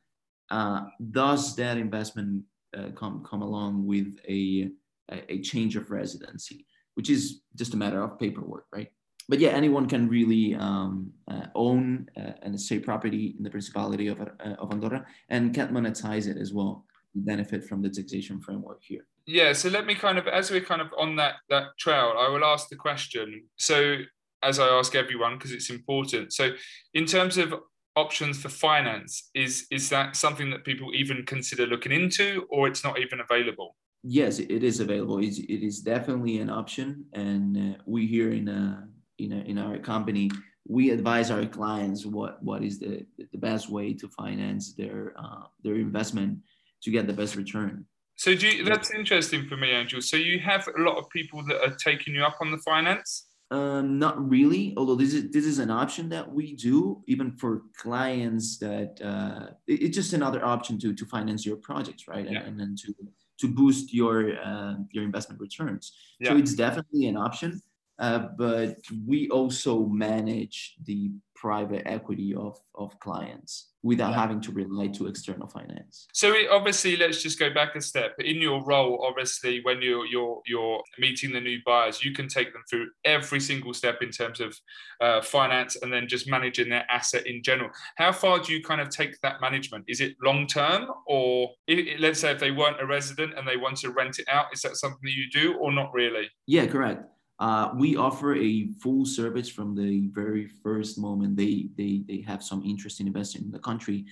Uh, 0.50 0.82
does 1.10 1.54
that 1.56 1.76
investment 1.76 2.44
uh, 2.76 2.90
come, 2.96 3.22
come 3.28 3.42
along 3.42 3.86
with 3.86 4.18
a, 4.28 4.70
a 5.10 5.40
change 5.40 5.76
of 5.76 5.90
residency, 5.90 6.66
which 6.94 7.10
is 7.10 7.42
just 7.54 7.74
a 7.74 7.76
matter 7.76 8.02
of 8.02 8.18
paperwork, 8.18 8.66
right? 8.72 8.88
but 9.28 9.40
yeah, 9.40 9.50
anyone 9.50 9.88
can 9.88 10.08
really 10.08 10.54
um, 10.54 11.12
uh, 11.28 11.46
own 11.54 12.08
uh, 12.16 12.32
an 12.42 12.54
estate 12.54 12.84
property 12.84 13.34
in 13.36 13.42
the 13.42 13.50
Principality 13.50 14.08
of, 14.08 14.20
uh, 14.20 14.54
of 14.58 14.70
Andorra 14.70 15.04
and 15.28 15.54
can 15.54 15.68
monetize 15.68 16.28
it 16.28 16.36
as 16.36 16.52
well, 16.52 16.84
benefit 17.14 17.64
from 17.64 17.82
the 17.82 17.90
taxation 17.90 18.40
framework 18.40 18.82
here. 18.82 19.06
Yeah, 19.26 19.52
so 19.52 19.68
let 19.68 19.86
me 19.86 19.96
kind 19.96 20.18
of, 20.18 20.28
as 20.28 20.50
we're 20.50 20.60
kind 20.60 20.80
of 20.80 20.88
on 20.96 21.16
that 21.16 21.36
that 21.48 21.76
trail, 21.78 22.14
I 22.16 22.28
will 22.28 22.44
ask 22.44 22.68
the 22.68 22.76
question. 22.76 23.42
So, 23.56 23.96
as 24.44 24.60
I 24.60 24.68
ask 24.68 24.94
everyone, 24.94 25.36
because 25.36 25.50
it's 25.50 25.70
important. 25.70 26.32
So, 26.32 26.52
in 26.94 27.06
terms 27.06 27.36
of 27.36 27.52
options 27.96 28.40
for 28.40 28.50
finance, 28.50 29.30
is 29.34 29.66
is 29.72 29.88
that 29.88 30.14
something 30.14 30.50
that 30.50 30.64
people 30.64 30.94
even 30.94 31.24
consider 31.26 31.66
looking 31.66 31.90
into, 31.90 32.46
or 32.50 32.68
it's 32.68 32.84
not 32.84 33.00
even 33.00 33.18
available? 33.18 33.74
Yes, 34.02 34.38
it 34.38 34.62
is 34.62 34.80
available. 34.80 35.18
It's, 35.18 35.38
it 35.38 35.62
is 35.62 35.80
definitely 35.80 36.38
an 36.38 36.50
option, 36.50 37.06
and 37.12 37.56
uh, 37.56 37.78
we 37.86 38.06
here 38.06 38.32
in 38.32 38.48
uh, 38.48 38.82
in, 39.18 39.32
a, 39.32 39.36
in 39.36 39.58
our 39.58 39.78
company, 39.78 40.30
we 40.68 40.90
advise 40.90 41.30
our 41.30 41.46
clients 41.46 42.04
what, 42.04 42.42
what 42.42 42.62
is 42.62 42.78
the, 42.78 43.06
the 43.32 43.38
best 43.38 43.70
way 43.70 43.94
to 43.94 44.08
finance 44.08 44.74
their, 44.74 45.14
uh, 45.18 45.44
their 45.62 45.76
investment 45.76 46.38
to 46.82 46.90
get 46.90 47.06
the 47.06 47.12
best 47.12 47.36
return. 47.36 47.84
So 48.16 48.30
you, 48.30 48.64
that's 48.64 48.90
interesting 48.92 49.46
for 49.46 49.56
me, 49.56 49.70
Angel. 49.70 50.00
So 50.00 50.16
you 50.16 50.38
have 50.40 50.66
a 50.68 50.80
lot 50.80 50.96
of 50.96 51.08
people 51.10 51.44
that 51.46 51.60
are 51.62 51.76
taking 51.76 52.14
you 52.14 52.24
up 52.24 52.38
on 52.40 52.50
the 52.50 52.58
finance. 52.58 53.26
Um, 53.50 53.98
not 53.98 54.28
really, 54.28 54.74
although 54.76 54.96
this 54.96 55.14
is 55.14 55.30
this 55.30 55.44
is 55.44 55.60
an 55.60 55.70
option 55.70 56.08
that 56.08 56.28
we 56.28 56.56
do 56.56 57.04
even 57.06 57.30
for 57.30 57.62
clients 57.76 58.58
that 58.58 59.00
uh, 59.00 59.52
it, 59.68 59.82
it's 59.82 59.96
just 59.96 60.14
another 60.14 60.44
option 60.44 60.80
to 60.80 60.92
to 60.92 61.04
finance 61.04 61.46
your 61.46 61.54
projects, 61.56 62.08
right? 62.08 62.24
Yeah. 62.24 62.38
And, 62.38 62.48
and 62.48 62.60
then 62.60 62.74
to 62.82 62.94
to 63.38 63.48
boost 63.48 63.92
your 63.92 64.38
uh, 64.40 64.74
your 64.92 65.04
investment 65.04 65.40
returns. 65.40 65.92
Yeah. 66.18 66.30
So 66.30 66.36
it's 66.36 66.54
definitely 66.54 67.06
an 67.06 67.16
option. 67.16 67.60
Uh, 67.98 68.28
but 68.36 68.76
we 69.06 69.28
also 69.30 69.86
manage 69.86 70.76
the 70.84 71.10
private 71.36 71.82
equity 71.86 72.34
of, 72.34 72.58
of 72.74 72.98
clients 73.00 73.72
without 73.82 74.10
Yeah. 74.10 74.20
having 74.22 74.40
to 74.40 74.50
rely 74.52 74.88
to 74.88 75.06
external 75.06 75.46
finance. 75.46 76.08
So 76.12 76.32
it, 76.32 76.48
obviously, 76.50 76.96
let's 76.96 77.22
just 77.22 77.38
go 77.38 77.50
back 77.54 77.76
a 77.76 77.80
step. 77.80 78.14
In 78.18 78.36
your 78.36 78.64
role, 78.64 79.04
obviously, 79.08 79.60
when 79.62 79.80
you're 79.82 80.06
you're 80.06 80.40
you're 80.46 80.82
meeting 80.98 81.32
the 81.32 81.40
new 81.40 81.58
buyers, 81.64 82.04
you 82.04 82.12
can 82.12 82.26
take 82.26 82.52
them 82.52 82.62
through 82.68 82.88
every 83.04 83.38
single 83.40 83.72
step 83.74 84.02
in 84.02 84.10
terms 84.10 84.40
of 84.40 84.56
uh, 85.00 85.20
finance 85.20 85.76
and 85.82 85.92
then 85.92 86.08
just 86.08 86.28
managing 86.28 86.68
their 86.68 86.86
asset 86.90 87.26
in 87.26 87.42
general. 87.42 87.70
How 87.96 88.12
far 88.12 88.40
do 88.40 88.52
you 88.52 88.62
kind 88.62 88.80
of 88.80 88.88
take 88.88 89.20
that 89.20 89.40
management? 89.40 89.84
Is 89.86 90.00
it 90.00 90.16
long 90.22 90.46
term, 90.46 90.86
or 91.06 91.50
i 91.68 91.96
let's 91.98 92.20
say 92.20 92.32
if 92.32 92.40
they 92.40 92.50
weren't 92.50 92.80
a 92.80 92.86
resident 92.86 93.34
and 93.36 93.46
they 93.46 93.56
want 93.56 93.76
to 93.78 93.90
rent 93.90 94.18
it 94.18 94.26
out, 94.28 94.46
is 94.52 94.62
that 94.62 94.76
something 94.76 95.00
that 95.04 95.12
you 95.12 95.30
do, 95.30 95.56
or 95.58 95.70
not 95.72 95.92
really? 95.92 96.28
Yeah, 96.46 96.66
correct. 96.66 97.04
Uh, 97.38 97.70
we 97.76 97.96
offer 97.96 98.34
a 98.34 98.68
full 98.82 99.04
service 99.04 99.48
from 99.48 99.74
the 99.74 100.08
very 100.12 100.46
first 100.46 100.98
moment 100.98 101.36
they, 101.36 101.68
they, 101.76 102.02
they 102.08 102.20
have 102.22 102.42
some 102.42 102.62
interest 102.64 103.00
in 103.00 103.06
investing 103.06 103.42
in 103.42 103.50
the 103.50 103.58
country 103.58 104.06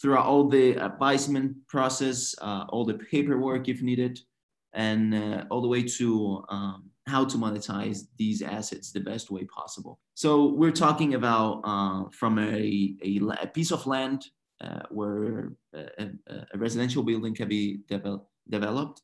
throughout 0.00 0.24
all 0.24 0.48
the 0.48 0.76
advisement 0.76 1.54
process, 1.66 2.34
uh, 2.40 2.64
all 2.68 2.84
the 2.84 2.94
paperwork 2.94 3.68
if 3.68 3.82
needed, 3.82 4.20
and 4.72 5.14
uh, 5.14 5.44
all 5.50 5.60
the 5.60 5.68
way 5.68 5.82
to 5.82 6.44
um, 6.48 6.84
how 7.06 7.24
to 7.24 7.36
monetize 7.36 8.02
these 8.16 8.40
assets 8.40 8.92
the 8.92 9.00
best 9.00 9.30
way 9.30 9.44
possible. 9.44 9.98
So 10.14 10.46
we're 10.52 10.70
talking 10.70 11.14
about 11.14 11.60
uh, 11.64 12.04
from 12.12 12.38
a, 12.38 12.94
a, 13.04 13.20
a 13.42 13.46
piece 13.48 13.72
of 13.72 13.84
land 13.86 14.24
uh, 14.60 14.82
where 14.90 15.52
a, 15.74 15.88
a- 15.98 16.46
a 16.54 16.58
residential 16.58 17.02
building 17.02 17.34
can 17.34 17.48
be 17.48 17.80
devel- 17.90 18.26
developed. 18.48 19.02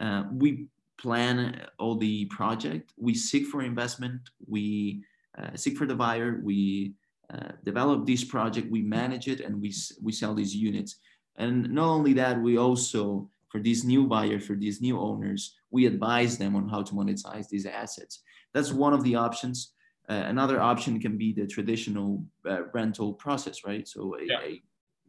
Uh, 0.00 0.24
we 0.32 0.68
plan 0.98 1.66
all 1.78 1.96
the 1.96 2.24
project. 2.26 2.92
We 2.96 3.14
seek 3.14 3.46
for 3.46 3.62
investment. 3.62 4.20
We 4.46 5.04
uh, 5.38 5.54
seek 5.54 5.76
for 5.76 5.86
the 5.86 5.94
buyer. 5.94 6.40
We 6.42 6.94
uh, 7.32 7.52
develop 7.64 8.06
this 8.06 8.24
project. 8.24 8.70
We 8.70 8.82
manage 8.82 9.28
it, 9.28 9.40
and 9.40 9.60
we 9.60 9.74
we 10.02 10.12
sell 10.12 10.34
these 10.34 10.54
units. 10.54 10.96
And 11.36 11.70
not 11.70 11.88
only 11.88 12.12
that, 12.14 12.40
we 12.40 12.56
also 12.56 13.28
for 13.48 13.60
these 13.60 13.84
new 13.84 14.06
buyers, 14.06 14.46
for 14.46 14.54
these 14.54 14.80
new 14.80 14.98
owners, 14.98 15.56
we 15.70 15.86
advise 15.86 16.36
them 16.36 16.56
on 16.56 16.68
how 16.68 16.82
to 16.82 16.92
monetize 16.92 17.48
these 17.48 17.66
assets. 17.66 18.22
That's 18.52 18.72
one 18.72 18.92
of 18.92 19.02
the 19.04 19.14
options. 19.14 19.72
Uh, 20.08 20.24
another 20.26 20.60
option 20.60 21.00
can 21.00 21.16
be 21.16 21.32
the 21.32 21.46
traditional 21.46 22.24
uh, 22.48 22.64
rental 22.74 23.14
process, 23.14 23.64
right? 23.64 23.86
So 23.86 24.16
a, 24.16 24.24
Yeah. 24.24 24.40
a 24.42 24.62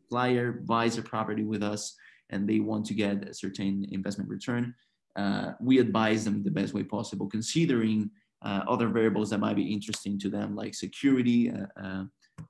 buyer 0.09 0.51
buys 0.51 0.97
a 0.97 1.01
property 1.01 1.43
with 1.43 1.63
us, 1.63 1.95
and 2.29 2.47
they 2.47 2.59
want 2.59 2.85
to 2.87 2.93
get 2.93 3.27
a 3.27 3.33
certain 3.33 3.85
investment 3.91 4.29
return 4.29 4.73
uh, 5.17 5.53
we 5.59 5.79
advise 5.79 6.23
them 6.23 6.43
the 6.43 6.51
best 6.51 6.73
way 6.73 6.83
possible, 6.83 7.27
considering 7.27 8.09
uh, 8.43 8.61
other 8.67 8.87
variables 8.87 9.31
that 9.31 9.39
might 9.39 9.55
be 9.55 9.73
interesting 9.73 10.19
to 10.19 10.29
them, 10.29 10.55
like 10.55 10.75
security, 10.75 11.51
uh, 11.51 11.65
uh, 11.83 12.03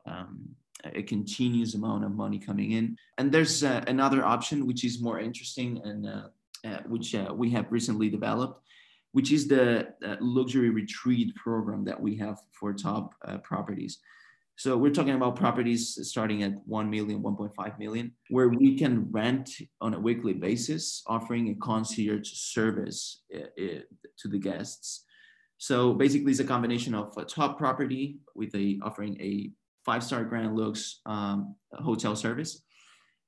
um, 0.05 0.49
a 0.83 1.01
continuous 1.01 1.75
amount 1.75 2.03
of 2.03 2.11
money 2.11 2.37
coming 2.37 2.73
in. 2.73 2.97
And 3.17 3.31
there's 3.31 3.63
uh, 3.63 3.83
another 3.87 4.23
option 4.23 4.67
which 4.67 4.83
is 4.83 5.01
more 5.01 5.19
interesting 5.19 5.81
and 5.83 6.05
uh, 6.07 6.79
which 6.87 7.15
we 7.33 7.49
have 7.51 7.71
recently 7.71 8.09
developed, 8.09 8.61
which 9.13 9.31
is 9.31 9.47
the 9.47 9.87
luxury 10.19 10.69
retreat 10.69 11.33
program 11.35 11.85
that 11.85 11.99
we 11.99 12.17
have 12.17 12.39
for 12.51 12.73
top 12.73 13.13
properties. 13.43 13.99
So 14.57 14.75
we're 14.75 14.91
talking 14.91 15.13
about 15.13 15.35
properties 15.35 15.99
starting 16.01 16.41
at 16.41 16.53
1 16.65 16.89
million, 16.89 17.21
1.5 17.21 17.77
million, 17.77 18.11
where 18.31 18.49
we 18.49 18.75
can 18.75 19.11
rent 19.11 19.51
on 19.81 19.93
a 19.93 19.99
weekly 19.99 20.33
basis, 20.33 21.03
offering 21.05 21.49
a 21.49 21.55
concierge 21.55 22.31
service 22.31 23.21
uh, 23.35 23.41
uh, 23.63 23.79
to 24.17 24.27
the 24.27 24.39
guests. 24.39 25.05
So 25.59 25.93
basically, 25.93 26.31
it's 26.31 26.39
a 26.39 26.43
combination 26.43 26.95
of 26.95 27.15
a 27.17 27.23
top 27.23 27.59
property 27.59 28.17
with 28.33 28.53
a 28.55 28.79
offering 28.83 29.21
a 29.21 29.51
five-star 29.85 30.23
Grand 30.25 30.57
Lux 30.57 31.01
um, 31.05 31.55
hotel 31.73 32.15
service, 32.15 32.63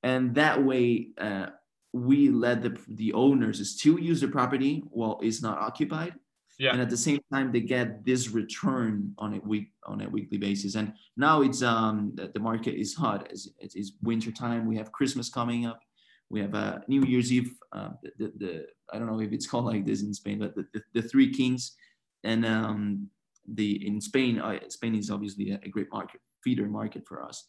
and 0.01 0.33
that 0.33 0.63
way 0.63 1.09
uh, 1.19 1.47
we 1.93 2.29
let 2.29 2.63
the 2.63 2.75
the 2.87 3.13
owners 3.13 3.57
still 3.69 3.99
use 3.99 4.21
the 4.21 4.27
property 4.27 4.83
while 4.89 5.19
it's 5.21 5.43
not 5.43 5.59
occupied, 5.59 6.13
Yeah. 6.59 6.73
and 6.73 6.81
at 6.81 6.89
the 6.89 6.97
same 6.97 7.19
time 7.31 7.51
they 7.51 7.61
get 7.61 8.05
this 8.05 8.29
return 8.29 9.13
on 9.17 9.33
a 9.33 9.39
week 9.39 9.71
on 9.85 10.01
a 10.01 10.09
weekly 10.09 10.37
basis. 10.37 10.75
And 10.75 10.93
now 11.15 11.41
it's 11.41 11.61
um 11.63 12.13
the, 12.15 12.39
market 12.39 12.75
is 12.75 12.93
hot 12.93 13.31
as 13.31 13.47
it 13.59 13.75
is 13.75 13.93
winter 14.03 14.31
time. 14.31 14.67
We 14.67 14.77
have 14.77 14.91
Christmas 14.91 15.29
coming 15.29 15.65
up. 15.65 15.79
We 16.29 16.41
have 16.41 16.53
uh, 16.53 16.79
New 16.87 17.03
Year's 17.03 17.31
Eve. 17.31 17.53
Uh, 17.71 17.89
the, 18.03 18.11
the, 18.19 18.33
the 18.37 18.65
I 18.93 18.99
don't 18.99 19.07
know 19.07 19.19
if 19.21 19.31
it's 19.31 19.47
called 19.49 19.65
like 19.65 19.85
this 19.85 20.03
in 20.03 20.13
Spain, 20.13 20.39
but 20.39 20.55
the, 20.55 20.65
the, 20.73 20.81
the 20.93 21.01
Three 21.01 21.31
Kings, 21.33 21.75
and 22.23 22.45
um, 22.45 23.09
the 23.47 23.87
in 23.87 23.99
Spain, 23.99 24.39
uh, 24.39 24.59
Spain 24.67 24.95
is 24.95 25.09
obviously 25.09 25.51
a, 25.51 25.59
a 25.63 25.69
great 25.69 25.91
market, 25.91 26.21
feeder 26.43 26.67
market 26.67 27.07
for 27.07 27.23
us. 27.23 27.47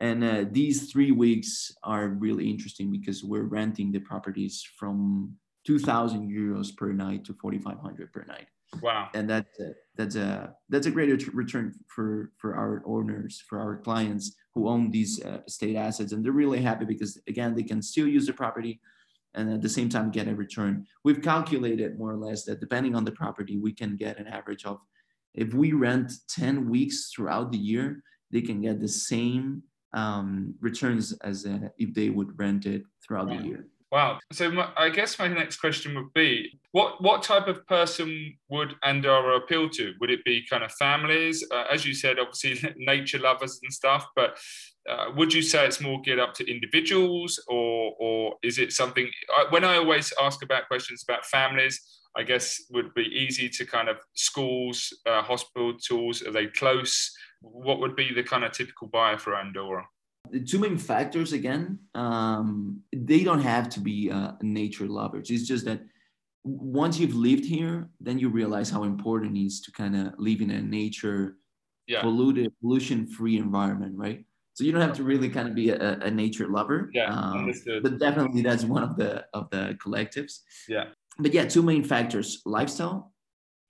And 0.00 0.22
uh, 0.22 0.44
these 0.50 0.92
three 0.92 1.10
weeks 1.10 1.72
are 1.82 2.08
really 2.08 2.48
interesting 2.48 2.90
because 2.90 3.24
we're 3.24 3.42
renting 3.42 3.90
the 3.90 3.98
properties 3.98 4.64
from 4.78 5.34
2,000 5.68 6.30
euros 6.30 6.74
per 6.74 6.92
night 6.94 7.26
to 7.26 7.34
4,500 7.34 8.10
per 8.10 8.24
night, 8.24 8.46
Wow. 8.82 9.10
and 9.12 9.28
that's 9.28 9.60
a, 9.60 9.68
that's 9.96 10.16
a 10.16 10.54
that's 10.70 10.86
a 10.86 10.90
great 10.90 11.10
return 11.34 11.74
for 11.94 12.32
for 12.40 12.50
our 12.62 12.82
owners, 12.86 13.32
for 13.48 13.56
our 13.60 13.76
clients 13.76 14.24
who 14.54 14.66
own 14.66 14.90
these 14.90 15.22
uh, 15.22 15.40
estate 15.46 15.76
assets, 15.76 16.12
and 16.12 16.24
they're 16.24 16.40
really 16.44 16.62
happy 16.70 16.86
because 16.86 17.12
again 17.32 17.54
they 17.54 17.66
can 17.70 17.80
still 17.82 18.08
use 18.16 18.26
the 18.26 18.32
property, 18.32 18.80
and 19.34 19.44
at 19.56 19.60
the 19.60 19.68
same 19.78 19.90
time 19.90 20.10
get 20.18 20.26
a 20.26 20.34
return. 20.34 20.86
We've 21.04 21.20
calculated 21.32 21.98
more 21.98 22.12
or 22.12 22.20
less 22.26 22.40
that 22.46 22.60
depending 22.60 22.94
on 22.96 23.04
the 23.04 23.12
property, 23.22 23.58
we 23.58 23.72
can 23.80 23.92
get 24.04 24.18
an 24.18 24.26
average 24.38 24.64
of 24.64 24.76
if 25.34 25.52
we 25.52 25.68
rent 25.72 26.08
10 26.28 26.70
weeks 26.70 27.10
throughout 27.12 27.52
the 27.52 27.58
year, 27.72 28.02
they 28.32 28.40
can 28.40 28.58
get 28.62 28.80
the 28.80 28.88
same 29.12 29.62
um, 29.92 30.54
returns 30.68 31.12
as 31.30 31.44
uh, 31.44 31.68
if 31.76 31.92
they 31.98 32.08
would 32.16 32.30
rent 32.38 32.64
it 32.64 32.82
throughout 33.02 33.28
Wow. 33.28 33.36
the 33.36 33.44
year. 33.48 33.62
Wow. 33.90 34.18
So 34.32 34.50
my, 34.50 34.70
I 34.76 34.90
guess 34.90 35.18
my 35.18 35.28
next 35.28 35.56
question 35.56 35.94
would 35.94 36.12
be, 36.12 36.60
what 36.72 37.02
what 37.02 37.22
type 37.22 37.48
of 37.48 37.66
person 37.66 38.36
would 38.50 38.74
Andorra 38.84 39.36
appeal 39.36 39.70
to? 39.70 39.94
Would 40.00 40.10
it 40.10 40.24
be 40.24 40.44
kind 40.48 40.62
of 40.62 40.72
families, 40.72 41.42
uh, 41.50 41.64
as 41.72 41.86
you 41.86 41.94
said, 41.94 42.18
obviously 42.18 42.74
nature 42.76 43.18
lovers 43.18 43.58
and 43.62 43.72
stuff? 43.72 44.06
But 44.14 44.36
uh, 44.88 45.06
would 45.16 45.32
you 45.32 45.40
say 45.40 45.66
it's 45.66 45.80
more 45.80 46.02
geared 46.02 46.18
up 46.18 46.34
to 46.34 46.50
individuals, 46.50 47.42
or 47.48 47.94
or 47.98 48.34
is 48.42 48.58
it 48.58 48.72
something? 48.72 49.10
When 49.50 49.64
I 49.64 49.76
always 49.76 50.12
ask 50.20 50.42
about 50.42 50.68
questions 50.68 51.02
about 51.08 51.24
families, 51.24 51.80
I 52.14 52.24
guess 52.24 52.60
would 52.70 52.92
be 52.92 53.04
easy 53.04 53.48
to 53.48 53.64
kind 53.64 53.88
of 53.88 53.96
schools, 54.14 54.92
uh, 55.06 55.22
hospitals. 55.22 56.22
Are 56.26 56.32
they 56.32 56.48
close? 56.48 57.10
What 57.40 57.80
would 57.80 57.96
be 57.96 58.12
the 58.12 58.22
kind 58.22 58.44
of 58.44 58.52
typical 58.52 58.88
buyer 58.88 59.16
for 59.16 59.34
Andorra? 59.34 59.86
The 60.32 60.40
two 60.44 60.58
main 60.58 60.78
factors 60.78 61.32
again 61.32 61.78
um, 61.94 62.80
they 62.92 63.24
don't 63.24 63.40
have 63.40 63.68
to 63.70 63.80
be 63.80 64.10
uh, 64.10 64.32
nature 64.42 64.86
lovers 64.86 65.30
it's 65.30 65.46
just 65.46 65.64
that 65.64 65.80
once 66.44 66.98
you've 66.98 67.14
lived 67.14 67.44
here 67.44 67.90
then 68.00 68.18
you 68.18 68.28
realize 68.28 68.70
how 68.70 68.84
important 68.84 69.36
it 69.36 69.40
is 69.46 69.60
to 69.60 69.70
kind 69.72 69.94
of 69.96 70.14
live 70.18 70.40
in 70.40 70.50
a 70.50 70.62
nature 70.62 71.36
Yeah. 71.88 72.02
polluted 72.04 72.52
pollution 72.60 73.06
free 73.16 73.36
environment 73.38 73.94
right 74.04 74.20
so 74.54 74.64
you 74.64 74.72
don't 74.72 74.82
have 74.88 74.96
to 75.00 75.04
really 75.12 75.30
kind 75.36 75.48
of 75.48 75.54
be 75.54 75.70
a, 75.70 75.98
a 76.08 76.10
nature 76.10 76.48
lover 76.58 76.90
Yeah, 76.92 77.08
um, 77.14 77.38
understood. 77.48 77.82
but 77.84 77.98
definitely 77.98 78.42
that's 78.42 78.64
one 78.64 78.82
of 78.88 78.92
the 79.00 79.24
of 79.38 79.48
the 79.54 79.62
collectives 79.82 80.34
Yeah. 80.68 80.86
but 81.18 81.32
yeah 81.36 81.44
two 81.48 81.62
main 81.62 81.84
factors 81.84 82.28
lifestyle 82.44 82.98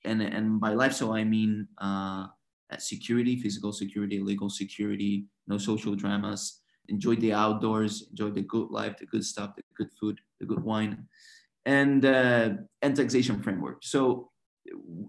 and 0.05 0.19
and 0.23 0.61
by 0.65 0.71
lifestyle 0.83 1.13
i 1.13 1.25
mean 1.25 1.69
uh, 1.87 2.27
security 2.79 3.41
physical 3.41 3.73
security 3.73 4.21
legal 4.21 4.51
security 4.51 5.27
no 5.47 5.59
social 5.59 5.95
dramas. 5.95 6.61
Enjoy 6.89 7.17
the 7.17 7.33
outdoors 7.33 8.09
enjoy 8.11 8.31
the 8.31 8.43
good 8.43 8.71
life 8.71 8.97
the 8.99 9.07
good 9.07 9.25
stuff 9.25 9.57
the 9.57 9.63
good 9.77 9.91
food 9.99 10.21
the 10.41 10.47
good 10.47 10.63
wine 10.63 11.07
and 11.67 12.05
uh, 12.05 12.51
and 12.83 12.97
taxation 12.97 13.43
framework. 13.43 13.79
So 13.83 14.31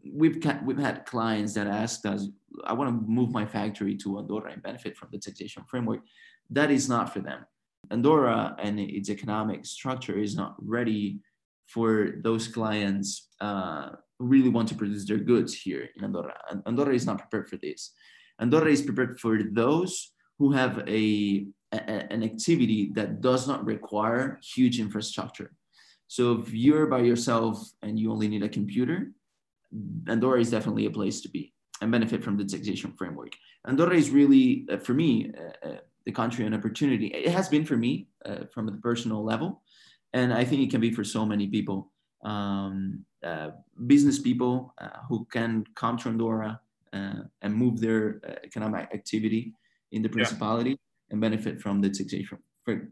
we've 0.06 0.40
ca- 0.42 0.62
we've 0.64 0.78
had 0.78 1.06
clients 1.06 1.54
that 1.54 1.68
asked 1.68 2.06
us 2.06 2.28
i 2.66 2.74
want 2.74 2.90
to 2.90 3.12
move 3.12 3.30
my 3.32 3.46
factory 3.46 3.96
to 3.96 4.18
andorra 4.20 4.52
and 4.54 4.64
benefit 4.64 4.96
from 4.98 5.10
the 5.12 5.20
taxation 5.20 5.64
framework. 5.68 6.02
That 6.50 6.72
is 6.72 6.90
not 6.90 7.14
for 7.14 7.20
them. 7.20 7.46
Andorra 7.92 8.56
and 8.60 8.80
its 8.80 9.10
economic 9.10 9.66
structure 9.66 10.18
is 10.18 10.36
not 10.36 10.56
ready 10.60 11.20
for 11.68 12.16
those 12.24 12.48
clients 12.48 13.30
uh, 13.40 13.90
really 14.20 14.50
want 14.50 14.68
to 14.68 14.76
produce 14.76 15.06
their 15.06 15.18
goods 15.18 15.54
here 15.54 15.90
in 15.96 16.04
andorra 16.04 16.36
And 16.50 16.62
andorra 16.68 16.94
is 16.94 17.06
not 17.06 17.20
prepared 17.20 17.50
for 17.50 17.58
this 17.58 17.94
andorra 18.40 18.70
is 18.72 18.82
prepared 18.82 19.20
for 19.20 19.40
those 19.52 20.12
who 20.40 20.54
have 20.54 20.80
a, 20.88 21.46
a- 21.72 22.14
an 22.14 22.24
activity 22.24 22.92
that 22.96 23.22
does 23.22 23.48
not 23.48 23.66
require 23.66 24.40
huge 24.42 24.80
infrastructure. 24.80 25.52
So 26.08 26.40
if 26.40 26.52
you're 26.52 26.88
by 26.88 27.02
yourself 27.02 27.62
and 27.84 28.00
you 28.00 28.12
only 28.12 28.28
need 28.30 28.42
a 28.44 28.50
computer, 28.50 29.12
Andorra 30.08 30.40
is 30.40 30.50
definitely 30.50 30.88
a 30.88 30.92
place 30.92 31.22
to 31.22 31.30
be 31.30 31.54
and 31.82 31.92
benefit 31.92 32.24
from 32.24 32.38
the 32.38 32.46
taxation 32.46 32.94
framework. 32.98 33.34
Andorra 33.68 33.96
is 33.96 34.10
really, 34.10 34.66
uh, 34.72 34.78
for 34.78 34.94
me, 34.94 35.32
uh, 35.38 35.68
uh, 35.68 35.78
the 36.06 36.12
country 36.12 36.46
an 36.46 36.54
opportunity. 36.54 37.08
It 37.08 37.32
has 37.32 37.50
been 37.50 37.66
for 37.66 37.78
me 37.78 38.08
uh, 38.26 38.46
from 38.54 38.66
the 38.66 38.72
personal 38.72 39.24
level, 39.24 39.62
and 40.14 40.34
I 40.34 40.44
think 40.44 40.64
it 40.64 40.72
can 40.72 40.82
be 40.82 40.92
for 40.92 41.04
so 41.04 41.26
many 41.26 41.48
people, 41.48 41.92
um, 42.24 43.06
uh, 43.24 43.50
business 43.88 44.20
people 44.20 44.74
uh, 44.80 44.90
who 45.08 45.26
can 45.32 45.66
come 45.76 45.98
to 45.98 46.10
Andorra 46.10 46.60
and 46.92 47.54
move 47.54 47.80
their 47.80 48.20
economic 48.44 48.90
activity 48.94 49.54
in 49.92 50.02
the 50.02 50.10
principality 50.10 50.72
yeah. 50.72 51.12
and 51.12 51.22
benefit 51.22 51.62
from 51.62 51.82
the 51.82 51.90
taxation 51.90 52.38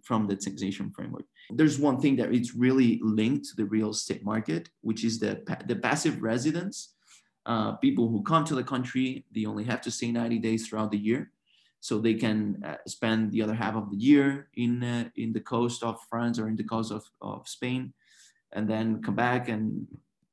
from 0.03 0.25
the 0.25 0.36
taxation 0.36 0.89
framework. 0.89 1.25
There's 1.51 1.77
one 1.77 2.00
thing 2.00 2.15
that 2.15 2.34
it's 2.34 2.55
really 2.55 3.00
linked 3.03 3.46
to 3.50 3.55
the 3.55 3.65
real 3.65 3.91
estate 3.91 4.24
market, 4.25 4.69
which 4.81 5.03
is 5.03 5.19
the, 5.19 5.43
the 5.67 5.75
passive 5.75 6.24
residents 6.24 6.96
uh, 7.48 7.72
people 7.77 8.10
who 8.10 8.22
come 8.22 8.43
to 8.43 8.55
the 8.55 8.63
country, 8.63 9.25
they 9.34 9.46
only 9.46 9.63
have 9.63 9.81
to 9.81 9.89
stay 9.89 10.12
90 10.12 10.38
days 10.39 10.67
throughout 10.67 10.91
the 10.91 10.98
year. 10.98 11.31
So 11.79 11.98
they 11.98 12.15
can 12.15 12.62
uh, 12.65 12.75
spend 12.86 13.31
the 13.31 13.41
other 13.41 13.53
half 13.53 13.75
of 13.75 13.89
the 13.89 13.96
year 13.96 14.50
in, 14.55 14.84
uh, 14.84 15.10
in 15.15 15.31
the 15.31 15.39
coast 15.39 15.81
of 15.81 15.98
France 16.10 16.39
or 16.39 16.50
in 16.50 16.57
the 16.57 16.65
coast 16.65 16.91
of, 16.91 17.03
of 17.22 17.48
Spain, 17.48 17.93
and 18.54 18.68
then 18.68 19.01
come 19.01 19.16
back 19.16 19.50
and 19.50 19.88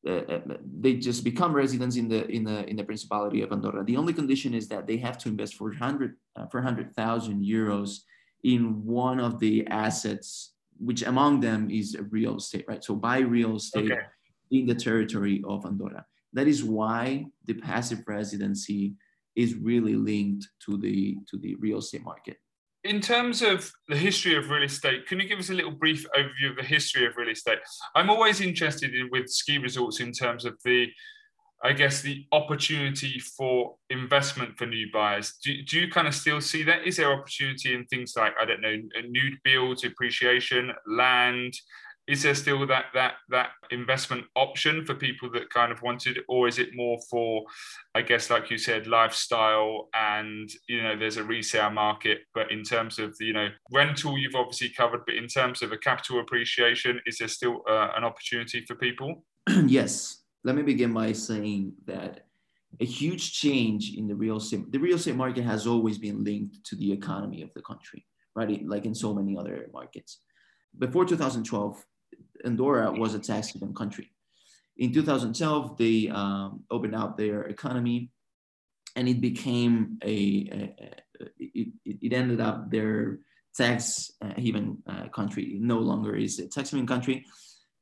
uh, 0.06 0.22
uh, 0.28 0.40
they 0.80 0.94
just 0.94 1.24
become 1.24 1.52
residents 1.52 1.96
in 1.96 2.08
the, 2.08 2.26
in, 2.28 2.44
the, 2.44 2.68
in 2.68 2.76
the 2.76 2.84
Principality 2.84 3.40
of 3.40 3.52
Andorra. 3.52 3.82
The 3.84 3.96
only 3.96 4.12
condition 4.12 4.52
is 4.52 4.68
that 4.68 4.86
they 4.86 4.98
have 4.98 5.16
to 5.18 5.28
invest 5.30 5.54
400, 5.54 6.16
400,000 6.52 7.42
euros 7.42 8.00
in 8.42 8.84
one 8.84 9.18
of 9.18 9.40
the 9.40 9.66
assets, 9.68 10.52
which 10.78 11.02
among 11.02 11.40
them 11.40 11.70
is 11.70 11.96
real 12.10 12.36
estate, 12.36 12.66
right? 12.68 12.84
So 12.84 12.94
buy 12.94 13.18
real 13.18 13.56
estate 13.56 13.92
okay. 13.92 14.02
in 14.50 14.66
the 14.66 14.74
territory 14.74 15.42
of 15.48 15.64
Andorra. 15.64 16.04
That 16.34 16.48
is 16.48 16.62
why 16.62 17.26
the 17.46 17.54
passive 17.54 18.02
residency 18.06 18.94
is 19.36 19.54
really 19.54 19.94
linked 19.94 20.46
to 20.66 20.76
the 20.76 21.16
to 21.30 21.38
the 21.38 21.54
real 21.56 21.78
estate 21.78 22.04
market. 22.04 22.36
In 22.84 23.00
terms 23.00 23.40
of 23.40 23.72
the 23.88 23.96
history 23.96 24.36
of 24.36 24.50
real 24.50 24.62
estate, 24.62 25.06
can 25.06 25.18
you 25.18 25.26
give 25.26 25.38
us 25.38 25.48
a 25.48 25.54
little 25.54 25.70
brief 25.70 26.06
overview 26.14 26.50
of 26.50 26.56
the 26.56 26.62
history 26.62 27.06
of 27.06 27.16
real 27.16 27.30
estate? 27.30 27.58
I'm 27.94 28.10
always 28.10 28.42
interested 28.42 28.94
in 28.94 29.08
with 29.10 29.30
ski 29.30 29.56
resorts 29.56 30.00
in 30.00 30.12
terms 30.12 30.44
of 30.44 30.58
the 30.64 30.88
I 31.62 31.72
guess 31.72 32.02
the 32.02 32.26
opportunity 32.30 33.18
for 33.18 33.76
investment 33.88 34.58
for 34.58 34.66
new 34.66 34.86
buyers. 34.92 35.38
Do, 35.42 35.62
do 35.62 35.80
you 35.80 35.90
kind 35.90 36.06
of 36.06 36.14
still 36.14 36.42
see 36.42 36.62
that? 36.64 36.86
Is 36.86 36.98
there 36.98 37.10
opportunity 37.10 37.74
in 37.74 37.86
things 37.86 38.12
like 38.18 38.34
I 38.38 38.44
don't 38.44 38.60
know, 38.60 38.76
nude 39.08 39.38
builds, 39.44 39.82
appreciation, 39.82 40.72
land, 40.86 41.54
is 42.06 42.22
there 42.22 42.34
still 42.34 42.66
that 42.66 42.86
that 42.94 43.14
that 43.30 43.50
investment 43.70 44.24
option 44.36 44.84
for 44.84 44.94
people 44.94 45.30
that 45.30 45.48
kind 45.50 45.72
of 45.72 45.80
wanted 45.82 46.18
or 46.28 46.46
is 46.46 46.58
it 46.58 46.70
more 46.74 46.98
for 47.10 47.42
i 47.94 48.02
guess 48.02 48.30
like 48.30 48.50
you 48.50 48.58
said 48.58 48.86
lifestyle 48.86 49.88
and 49.94 50.50
you 50.68 50.82
know 50.82 50.96
there's 50.96 51.16
a 51.16 51.24
resale 51.24 51.70
market 51.70 52.18
but 52.34 52.50
in 52.50 52.62
terms 52.62 52.98
of 52.98 53.14
you 53.20 53.32
know 53.32 53.48
rental 53.72 54.18
you've 54.18 54.34
obviously 54.34 54.68
covered 54.68 55.00
but 55.06 55.14
in 55.14 55.26
terms 55.26 55.62
of 55.62 55.72
a 55.72 55.78
capital 55.78 56.20
appreciation 56.20 57.00
is 57.06 57.18
there 57.18 57.28
still 57.28 57.62
uh, 57.68 57.90
an 57.96 58.04
opportunity 58.04 58.64
for 58.66 58.74
people? 58.74 59.24
Yes. 59.66 60.22
Let 60.42 60.56
me 60.56 60.62
begin 60.62 60.92
by 60.92 61.12
saying 61.12 61.72
that 61.86 62.26
a 62.80 62.84
huge 62.84 63.32
change 63.32 63.94
in 63.96 64.06
the 64.06 64.14
real 64.14 64.36
estate 64.36 64.70
the 64.70 64.78
real 64.78 64.96
estate 64.96 65.16
market 65.16 65.44
has 65.44 65.66
always 65.66 65.96
been 65.96 66.22
linked 66.22 66.64
to 66.66 66.76
the 66.76 66.92
economy 66.92 67.40
of 67.42 67.52
the 67.54 67.62
country 67.62 68.04
right? 68.34 68.66
Like 68.66 68.84
in 68.84 68.94
so 68.94 69.14
many 69.14 69.36
other 69.36 69.68
markets. 69.72 70.18
Before 70.78 71.04
2012 71.04 71.84
Andorra 72.44 72.92
was 72.92 73.14
a 73.14 73.18
tax 73.18 73.52
haven 73.52 73.74
country. 73.74 74.10
In 74.76 74.92
2012, 74.92 75.76
they 75.78 76.08
um, 76.08 76.64
opened 76.70 76.94
up 76.94 77.16
their 77.16 77.44
economy 77.44 78.10
and 78.96 79.08
it 79.08 79.20
became 79.20 79.98
a, 80.02 80.48
a, 80.52 80.74
a 81.20 81.26
it, 81.38 81.68
it, 81.84 82.12
ended 82.12 82.40
up 82.40 82.70
their 82.70 83.20
tax 83.56 84.10
haven 84.36 84.82
uh, 84.86 85.08
country. 85.08 85.44
It 85.44 85.62
no 85.62 85.78
longer 85.78 86.16
is 86.16 86.38
a 86.38 86.48
tax 86.48 86.70
haven 86.70 86.86
country. 86.86 87.24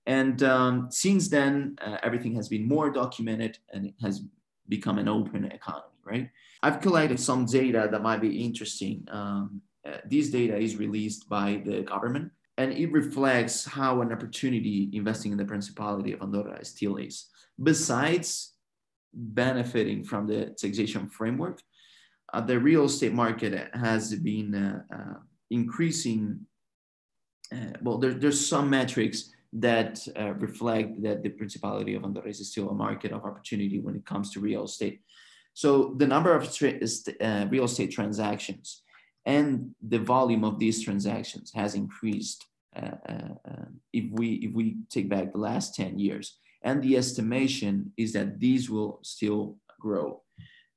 And 0.06 0.42
um, 0.42 0.88
since 0.90 1.28
then, 1.28 1.76
uh, 1.80 1.98
everything 2.02 2.34
has 2.34 2.48
been 2.48 2.66
more 2.66 2.90
documented 2.90 3.58
and 3.72 3.87
it 3.87 3.94
has 4.02 4.22
become 4.68 4.98
an 4.98 5.08
open 5.08 5.44
economy, 5.46 5.96
right? 6.04 6.30
I've 6.62 6.80
collected 6.80 7.20
some 7.20 7.46
data 7.46 7.88
that 7.90 8.02
might 8.02 8.20
be 8.20 8.44
interesting. 8.44 9.06
Um, 9.10 9.62
uh, 9.87 9.98
this 10.08 10.30
data 10.30 10.56
is 10.56 10.76
released 10.76 11.28
by 11.28 11.62
the 11.64 11.82
government 11.82 12.32
and 12.58 12.72
it 12.72 12.92
reflects 12.92 13.64
how 13.64 14.02
an 14.02 14.12
opportunity 14.12 14.90
investing 14.92 15.32
in 15.32 15.38
the 15.38 15.44
Principality 15.44 16.12
of 16.12 16.22
Andorra 16.22 16.64
still 16.64 16.96
is. 16.96 17.26
Besides 17.62 18.52
benefiting 19.14 20.04
from 20.04 20.26
the 20.26 20.54
taxation 20.58 21.08
framework, 21.08 21.60
uh, 22.32 22.40
the 22.40 22.58
real 22.58 22.84
estate 22.84 23.12
market 23.12 23.74
has 23.74 24.14
been 24.14 24.54
uh, 24.54 24.82
uh, 24.94 25.18
increasing. 25.50 26.40
Uh, 27.52 27.72
well, 27.82 27.98
there, 27.98 28.14
there's 28.14 28.46
some 28.46 28.70
metrics 28.70 29.30
that 29.52 30.00
uh, 30.18 30.32
reflect 30.34 31.02
that 31.02 31.22
the 31.22 31.28
Principality 31.28 31.94
of 31.94 32.04
Andorra 32.04 32.28
is 32.28 32.50
still 32.50 32.70
a 32.70 32.74
market 32.74 33.12
of 33.12 33.24
opportunity 33.24 33.80
when 33.80 33.96
it 33.96 34.06
comes 34.06 34.30
to 34.30 34.40
real 34.40 34.64
estate. 34.64 35.00
So 35.54 35.94
the 35.98 36.06
number 36.06 36.34
of 36.34 36.44
uh, 36.62 37.46
real 37.50 37.64
estate 37.64 37.90
transactions 37.90 38.82
and 39.24 39.74
the 39.80 39.98
volume 39.98 40.44
of 40.44 40.58
these 40.58 40.82
transactions 40.82 41.52
has 41.54 41.74
increased 41.74 42.46
uh, 42.74 42.96
uh, 43.08 43.35
uh, 43.48 43.64
if 43.92 44.11
we 44.12 44.35
if 44.46 44.52
we 44.54 44.76
take 44.90 45.08
back 45.08 45.32
the 45.32 45.38
last 45.38 45.74
10 45.74 45.98
years. 45.98 46.38
And 46.62 46.82
the 46.82 46.96
estimation 46.96 47.92
is 47.96 48.12
that 48.12 48.38
these 48.38 48.70
will 48.70 49.00
still 49.02 49.56
grow. 49.80 50.22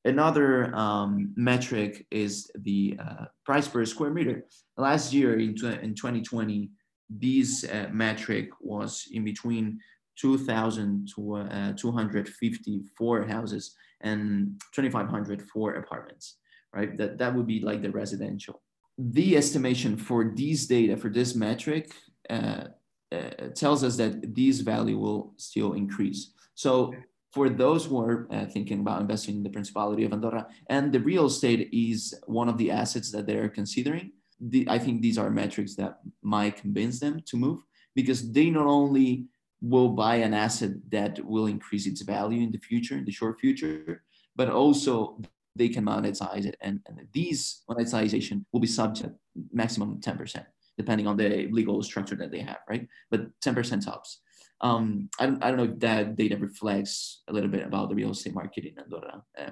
Another 0.04 0.76
um, 0.76 1.34
metric 1.36 2.06
is 2.12 2.52
the 2.56 2.98
uh, 3.00 3.26
price 3.46 3.68
per 3.68 3.86
square 3.86 4.12
meter. 4.12 4.46
Last 4.78 5.14
year 5.14 5.40
in, 5.40 5.56
in 5.82 5.96
2020 5.96 6.70
this 7.10 7.64
uh, 7.66 7.88
metric 7.92 8.50
was 8.60 9.08
in 9.12 9.24
between 9.24 9.80
2000 10.18 11.08
to 11.16 11.36
uh, 11.36 11.74
254 11.74 13.28
houses 13.28 13.76
and 14.02 14.60
2500 14.74 15.42
for 15.50 15.76
apartments 15.76 16.38
right? 16.76 16.98
That, 16.98 17.18
that 17.18 17.34
would 17.34 17.48
be 17.48 17.62
like 17.62 17.82
the 17.82 17.92
residential. 17.92 18.62
The 18.98 19.38
estimation 19.38 19.98
for 19.98 20.32
these 20.36 20.68
data, 20.68 20.98
for 20.98 21.10
this 21.10 21.36
metric, 21.36 21.92
uh, 22.30 22.66
uh, 23.12 23.50
tells 23.56 23.84
us 23.84 23.98
that 23.98 24.36
this 24.36 24.60
value 24.60 24.98
will 24.98 25.34
still 25.38 25.74
increase. 25.74 26.34
So 26.56 26.94
for 27.32 27.50
those 27.50 27.86
who 27.86 28.00
are 28.00 28.28
uh, 28.32 28.46
thinking 28.46 28.80
about 28.80 29.02
investing 29.02 29.36
in 29.36 29.44
the 29.44 29.50
Principality 29.50 30.06
of 30.06 30.14
Andorra, 30.14 30.48
and 30.70 30.92
the 30.92 31.00
real 31.00 31.26
estate 31.26 31.70
is 31.72 32.14
one 32.28 32.50
of 32.50 32.58
the 32.58 32.72
assets 32.72 33.12
that 33.12 33.28
they're 33.28 33.50
considering, 33.50 34.12
the, 34.40 34.68
I 34.70 34.80
think 34.80 35.02
these 35.02 35.18
are 35.18 35.30
metrics 35.30 35.76
that 35.76 36.00
might 36.22 36.58
convince 36.58 37.00
them 37.00 37.22
to 37.26 37.38
move 37.38 37.60
because 37.96 38.32
they 38.32 38.50
not 38.50 38.68
only 38.68 39.26
will 39.62 39.90
buy 39.90 40.16
an 40.16 40.34
asset 40.34 40.72
that 40.90 41.24
will 41.26 41.48
increase 41.48 41.88
its 41.88 42.02
value 42.02 42.42
in 42.42 42.52
the 42.52 42.58
future, 42.58 42.98
in 42.98 43.06
the 43.06 43.12
short 43.12 43.40
future, 43.40 44.04
but 44.36 44.50
also 44.50 45.20
they 45.56 45.70
can 45.70 45.86
monetize 45.86 46.46
it. 46.46 46.58
And, 46.62 46.80
and 46.88 47.08
these 47.14 47.64
monetization 47.68 48.46
will 48.52 48.60
be 48.60 48.68
subject 48.68 49.16
maximum 49.52 50.00
10%, 50.02 50.46
depending 50.78 51.08
on 51.08 51.18
the 51.18 51.48
legal 51.52 51.82
structure 51.84 52.16
that 52.16 52.32
they 52.32 52.40
have, 52.40 52.60
right? 52.70 52.88
But 53.12 53.28
10% 53.42 53.86
tops. 53.86 54.22
Um, 54.62 55.10
I, 55.20 55.26
don't, 55.26 55.44
I 55.44 55.50
don't 55.50 55.58
know 55.58 55.74
if 55.74 55.80
that 55.80 56.16
data 56.16 56.38
reflects 56.38 57.22
a 57.28 57.34
little 57.34 57.50
bit 57.50 57.66
about 57.66 57.90
the 57.90 57.96
real 57.96 58.12
estate 58.12 58.34
market 58.34 58.66
in 58.66 58.80
Andorra. 58.80 59.22
Uh, 59.38 59.52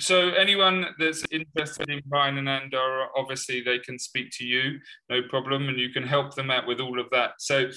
so 0.00 0.30
anyone 0.30 0.86
that's 0.98 1.24
interested 1.32 1.90
in 1.90 2.00
buying 2.06 2.38
an 2.38 2.46
Andorra, 2.46 3.08
obviously 3.16 3.62
they 3.62 3.80
can 3.80 3.98
speak 3.98 4.30
to 4.34 4.44
you, 4.44 4.78
no 5.10 5.22
problem, 5.28 5.68
and 5.68 5.78
you 5.78 5.90
can 5.90 6.04
help 6.04 6.34
them 6.34 6.50
out 6.50 6.68
with 6.68 6.80
all 6.80 7.00
of 7.00 7.06
that. 7.10 7.32
So 7.38 7.68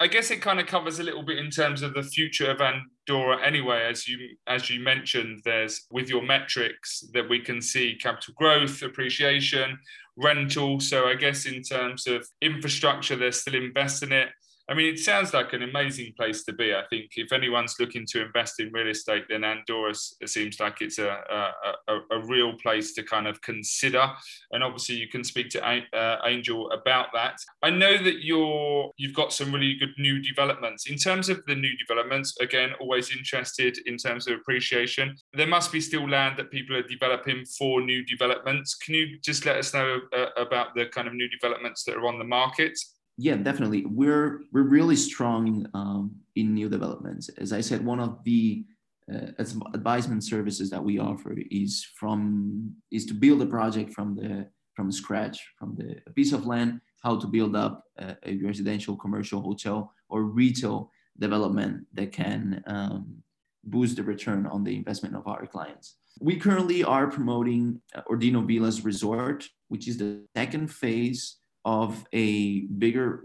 I 0.00 0.06
guess 0.06 0.30
it 0.30 0.40
kind 0.40 0.60
of 0.60 0.66
covers 0.66 1.00
a 1.00 1.02
little 1.02 1.24
bit 1.24 1.38
in 1.38 1.50
terms 1.50 1.82
of 1.82 1.92
the 1.92 2.04
future 2.04 2.50
of 2.50 2.60
Andorra 2.60 3.44
anyway. 3.44 3.82
As 3.88 4.06
you 4.06 4.36
as 4.46 4.70
you 4.70 4.80
mentioned, 4.80 5.40
there's 5.44 5.86
with 5.90 6.08
your 6.08 6.22
metrics 6.22 7.04
that 7.14 7.28
we 7.28 7.40
can 7.40 7.60
see 7.60 7.98
capital 8.00 8.34
growth, 8.36 8.82
appreciation, 8.82 9.76
rental. 10.16 10.78
So 10.78 11.06
I 11.06 11.14
guess 11.14 11.46
in 11.46 11.62
terms 11.62 12.06
of 12.06 12.24
infrastructure, 12.40 13.16
they're 13.16 13.32
still 13.32 13.56
investing 13.56 14.12
it. 14.12 14.28
I 14.70 14.74
mean, 14.74 14.92
it 14.92 14.98
sounds 14.98 15.32
like 15.32 15.54
an 15.54 15.62
amazing 15.62 16.12
place 16.14 16.44
to 16.44 16.52
be. 16.52 16.74
I 16.74 16.82
think 16.90 17.12
if 17.16 17.32
anyone's 17.32 17.76
looking 17.80 18.04
to 18.10 18.22
invest 18.22 18.60
in 18.60 18.70
real 18.70 18.88
estate, 18.88 19.24
then 19.30 19.42
Andorra 19.42 19.94
seems 20.26 20.60
like 20.60 20.82
it's 20.82 20.98
a, 20.98 21.08
a, 21.08 21.92
a, 21.92 22.18
a 22.18 22.26
real 22.26 22.52
place 22.58 22.92
to 22.94 23.02
kind 23.02 23.26
of 23.26 23.40
consider. 23.40 24.06
And 24.52 24.62
obviously, 24.62 24.96
you 24.96 25.08
can 25.08 25.24
speak 25.24 25.48
to 25.50 25.66
uh, 25.66 26.16
Angel 26.26 26.70
about 26.70 27.06
that. 27.14 27.38
I 27.62 27.70
know 27.70 27.96
that 28.02 28.22
you're 28.22 28.90
you've 28.98 29.14
got 29.14 29.32
some 29.32 29.52
really 29.52 29.76
good 29.78 29.94
new 29.98 30.20
developments. 30.20 30.86
In 30.90 30.98
terms 30.98 31.30
of 31.30 31.40
the 31.46 31.54
new 31.54 31.74
developments, 31.78 32.36
again, 32.40 32.72
always 32.78 33.10
interested 33.16 33.78
in 33.86 33.96
terms 33.96 34.28
of 34.28 34.34
appreciation. 34.34 35.16
There 35.32 35.46
must 35.46 35.72
be 35.72 35.80
still 35.80 36.08
land 36.08 36.38
that 36.38 36.50
people 36.50 36.76
are 36.76 36.82
developing 36.82 37.44
for 37.58 37.80
new 37.80 38.04
developments. 38.04 38.74
Can 38.74 38.94
you 38.94 39.18
just 39.24 39.46
let 39.46 39.56
us 39.56 39.72
know 39.72 40.00
uh, 40.14 40.26
about 40.36 40.74
the 40.74 40.86
kind 40.86 41.08
of 41.08 41.14
new 41.14 41.28
developments 41.28 41.84
that 41.84 41.96
are 41.96 42.06
on 42.06 42.18
the 42.18 42.24
market? 42.24 42.78
Yeah, 43.18 43.34
definitely. 43.34 43.84
We're 43.84 44.42
we're 44.52 44.68
really 44.68 44.96
strong 44.96 45.66
um, 45.74 46.14
in 46.36 46.54
new 46.54 46.68
developments. 46.68 47.28
As 47.30 47.52
I 47.52 47.60
said, 47.60 47.84
one 47.84 47.98
of 47.98 48.22
the 48.22 48.64
uh, 49.12 49.32
advisement 49.74 50.22
services 50.22 50.70
that 50.70 50.82
we 50.82 50.98
offer 50.98 51.34
is 51.50 51.84
from 51.96 52.72
is 52.92 53.06
to 53.06 53.14
build 53.14 53.42
a 53.42 53.46
project 53.46 53.92
from 53.92 54.14
the 54.14 54.46
from 54.76 54.92
scratch 54.92 55.38
from 55.58 55.74
the 55.76 55.96
a 56.06 56.12
piece 56.12 56.32
of 56.32 56.46
land 56.46 56.80
how 57.02 57.18
to 57.18 57.26
build 57.26 57.56
up 57.56 57.84
a, 57.98 58.16
a 58.24 58.36
residential 58.38 58.96
commercial 58.96 59.40
hotel 59.40 59.92
or 60.08 60.22
retail 60.24 60.90
development 61.18 61.86
that 61.94 62.12
can 62.12 62.62
um, 62.66 63.16
boost 63.64 63.96
the 63.96 64.02
return 64.02 64.46
on 64.46 64.62
the 64.62 64.76
investment 64.76 65.16
of 65.16 65.26
our 65.26 65.46
clients 65.46 65.96
we 66.20 66.36
currently 66.36 66.84
are 66.84 67.06
promoting 67.06 67.80
uh, 67.94 68.02
ordino 68.10 68.46
villas 68.46 68.84
resort 68.84 69.48
which 69.68 69.88
is 69.88 69.96
the 69.96 70.20
second 70.36 70.68
phase 70.68 71.38
of 71.64 72.04
a 72.12 72.60
bigger 72.78 73.24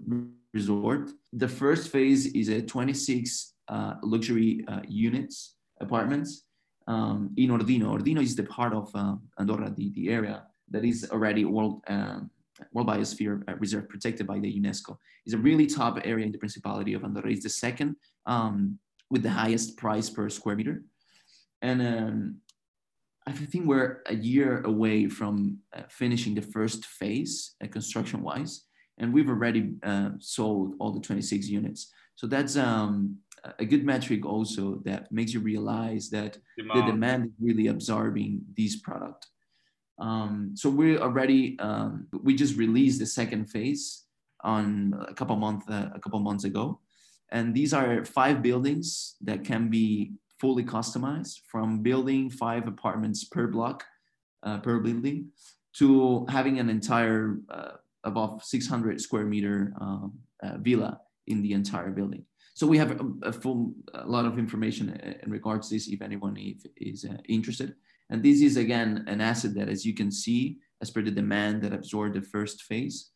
resort 0.53 1.09
the 1.31 1.47
first 1.47 1.89
phase 1.89 2.27
is 2.27 2.49
a 2.49 2.61
26 2.61 3.53
uh, 3.67 3.95
luxury 4.03 4.63
uh, 4.67 4.81
units 4.87 5.55
apartments 5.79 6.43
um, 6.87 7.31
in 7.37 7.49
Ordino. 7.49 7.97
Ordino 7.97 8.21
is 8.21 8.35
the 8.35 8.43
part 8.43 8.73
of 8.73 8.89
uh, 8.95 9.15
Andorra, 9.39 9.69
the, 9.69 9.89
the 9.91 10.09
area 10.09 10.43
that 10.69 10.83
is 10.83 11.09
already 11.11 11.45
world 11.45 11.81
um, 11.87 12.29
World 12.71 12.87
Biosphere 12.87 13.43
uh, 13.49 13.55
Reserve 13.55 13.89
protected 13.89 14.27
by 14.27 14.39
the 14.39 14.59
UNESCO. 14.59 14.97
It's 15.25 15.33
a 15.33 15.37
really 15.37 15.65
top 15.65 15.99
area 16.03 16.25
in 16.25 16.31
the 16.31 16.37
Principality 16.37 16.93
of 16.93 17.03
Andorra. 17.03 17.31
It's 17.31 17.43
the 17.43 17.49
second 17.49 17.95
um, 18.25 18.77
with 19.09 19.23
the 19.23 19.29
highest 19.29 19.75
price 19.75 20.09
per 20.09 20.29
square 20.29 20.55
meter. 20.55 20.83
And 21.61 21.81
um, 21.81 22.35
I 23.25 23.31
think 23.31 23.65
we're 23.65 24.01
a 24.07 24.15
year 24.15 24.61
away 24.61 25.07
from 25.07 25.59
uh, 25.75 25.83
finishing 25.89 26.35
the 26.35 26.41
first 26.41 26.85
phase 26.85 27.55
uh, 27.63 27.67
construction 27.67 28.21
wise. 28.21 28.65
And 28.97 29.13
we've 29.13 29.29
already 29.29 29.73
uh, 29.81 30.09
sold 30.19 30.75
all 30.79 30.91
the 30.91 30.99
26 30.99 31.47
units. 31.47 31.91
So 32.15 32.27
that's 32.27 32.57
um, 32.57 33.17
a 33.59 33.65
good 33.65 33.85
metric 33.85 34.25
also 34.25 34.81
that 34.85 35.11
makes 35.11 35.33
you 35.33 35.39
realize 35.39 36.09
that 36.09 36.37
demand. 36.57 36.79
the 36.79 36.91
demand 36.91 37.25
is 37.25 37.31
really 37.41 37.67
absorbing 37.67 38.41
this 38.55 38.79
product. 38.79 39.27
Um, 39.99 40.51
so 40.55 40.69
we're 40.69 40.99
already 40.99 41.57
um, 41.59 42.07
we 42.23 42.35
just 42.35 42.57
released 42.57 42.99
the 42.99 43.05
second 43.05 43.45
phase 43.47 44.03
on 44.43 44.93
a 45.07 45.13
couple 45.13 45.35
months 45.35 45.65
uh, 45.69 45.89
a 45.93 45.99
couple 45.99 46.19
months 46.19 46.43
ago, 46.43 46.79
and 47.31 47.53
these 47.53 47.73
are 47.73 48.03
five 48.03 48.41
buildings 48.41 49.15
that 49.21 49.43
can 49.43 49.69
be 49.69 50.13
fully 50.39 50.63
customized 50.63 51.39
from 51.47 51.81
building 51.81 52.29
five 52.29 52.67
apartments 52.67 53.23
per 53.23 53.47
block 53.47 53.83
uh, 54.43 54.59
per 54.59 54.79
building 54.79 55.29
to 55.73 56.25
having 56.29 56.59
an 56.59 56.69
entire 56.69 57.37
uh, 57.49 57.71
above 58.03 58.43
600 58.43 58.99
square 59.01 59.25
meter 59.25 59.73
um, 59.79 60.13
uh, 60.43 60.57
villa 60.57 60.99
in 61.27 61.41
the 61.41 61.53
entire 61.53 61.91
building. 61.91 62.25
So 62.55 62.67
we 62.67 62.77
have 62.77 62.91
a, 62.91 63.29
a, 63.29 63.33
full 63.33 63.73
a 63.93 64.05
lot 64.05 64.25
of 64.25 64.37
information 64.37 64.89
in 65.23 65.31
regards 65.31 65.69
to 65.69 65.75
this 65.75 65.87
if 65.87 66.01
anyone 66.01 66.37
is 66.77 67.05
uh, 67.05 67.17
interested. 67.27 67.75
And 68.09 68.21
this 68.21 68.41
is 68.41 68.57
again 68.57 69.05
an 69.07 69.21
asset 69.21 69.55
that, 69.55 69.69
as 69.69 69.85
you 69.85 69.93
can 69.93 70.11
see, 70.11 70.59
as 70.81 70.91
per 70.91 71.01
the 71.01 71.09
demand 71.09 71.63
that 71.63 71.73
absorbed 71.73 72.15
the 72.15 72.21
first 72.21 72.63
phase, 72.63 73.09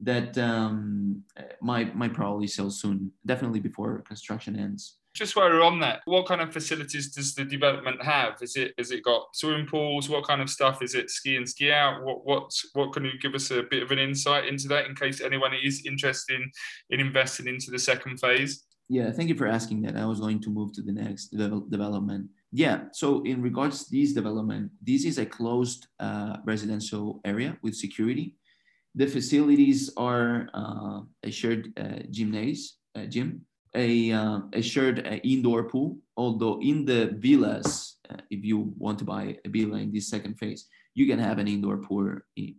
that 0.00 0.36
um, 0.38 1.22
might 1.60 1.96
might 1.96 2.12
probably 2.12 2.46
sell 2.46 2.70
soon, 2.70 3.10
definitely 3.24 3.60
before 3.60 4.02
construction 4.02 4.56
ends. 4.56 4.98
Just 5.16 5.34
while 5.34 5.48
we're 5.48 5.62
on 5.62 5.80
that, 5.80 6.02
what 6.04 6.26
kind 6.26 6.42
of 6.42 6.52
facilities 6.52 7.08
does 7.14 7.34
the 7.34 7.42
development 7.42 8.02
have? 8.04 8.34
Is 8.42 8.54
it 8.54 8.74
has 8.76 8.90
it 8.90 9.02
got 9.02 9.34
swimming 9.34 9.66
pools? 9.66 10.10
What 10.10 10.24
kind 10.24 10.42
of 10.42 10.50
stuff 10.50 10.82
is 10.82 10.94
it? 10.94 11.08
Ski 11.10 11.36
and 11.36 11.48
ski 11.48 11.72
out? 11.72 12.04
What 12.04 12.26
what 12.26 12.52
what 12.74 12.92
can 12.92 13.06
you 13.06 13.18
give 13.18 13.34
us 13.34 13.50
a 13.50 13.62
bit 13.62 13.82
of 13.82 13.90
an 13.92 13.98
insight 13.98 14.46
into 14.46 14.68
that 14.68 14.84
in 14.84 14.94
case 14.94 15.22
anyone 15.22 15.52
is 15.54 15.86
interested 15.86 16.36
in, 16.36 16.50
in 16.90 17.00
investing 17.00 17.48
into 17.48 17.70
the 17.70 17.78
second 17.78 18.18
phase? 18.18 18.64
Yeah, 18.90 19.10
thank 19.10 19.30
you 19.30 19.34
for 19.34 19.46
asking 19.46 19.80
that. 19.82 19.96
I 19.96 20.04
was 20.04 20.20
going 20.20 20.40
to 20.42 20.50
move 20.50 20.74
to 20.74 20.82
the 20.82 20.92
next 20.92 21.28
development. 21.28 22.28
Yeah, 22.52 22.84
so 22.92 23.22
in 23.22 23.40
regards 23.40 23.86
to 23.86 23.90
this 23.90 24.12
development, 24.12 24.70
this 24.82 25.06
is 25.06 25.16
a 25.16 25.24
closed 25.24 25.86
uh, 25.98 26.36
residential 26.44 27.22
area 27.24 27.56
with 27.62 27.74
security. 27.74 28.36
The 28.94 29.06
facilities 29.06 29.90
are 29.96 30.48
uh, 30.52 31.00
a 31.22 31.30
shared 31.30 31.72
uh, 31.78 32.02
gymnasium, 32.10 32.76
uh, 32.94 33.06
gym, 33.06 33.46
a, 33.76 34.12
uh, 34.12 34.40
a 34.52 34.62
shared 34.62 35.06
uh, 35.06 35.16
indoor 35.22 35.64
pool, 35.64 35.98
although 36.16 36.58
in 36.60 36.84
the 36.84 37.14
villas, 37.18 37.98
if 38.30 38.44
you 38.44 38.72
want 38.78 38.98
to 38.98 39.04
buy 39.04 39.36
a 39.44 39.48
villa 39.48 39.78
in 39.78 39.92
this 39.92 40.08
second 40.08 40.34
phase, 40.34 40.66
you 40.94 41.06
can 41.06 41.18
have 41.18 41.38
an 41.38 41.46
indoor 41.46 41.76
pool, 41.76 42.18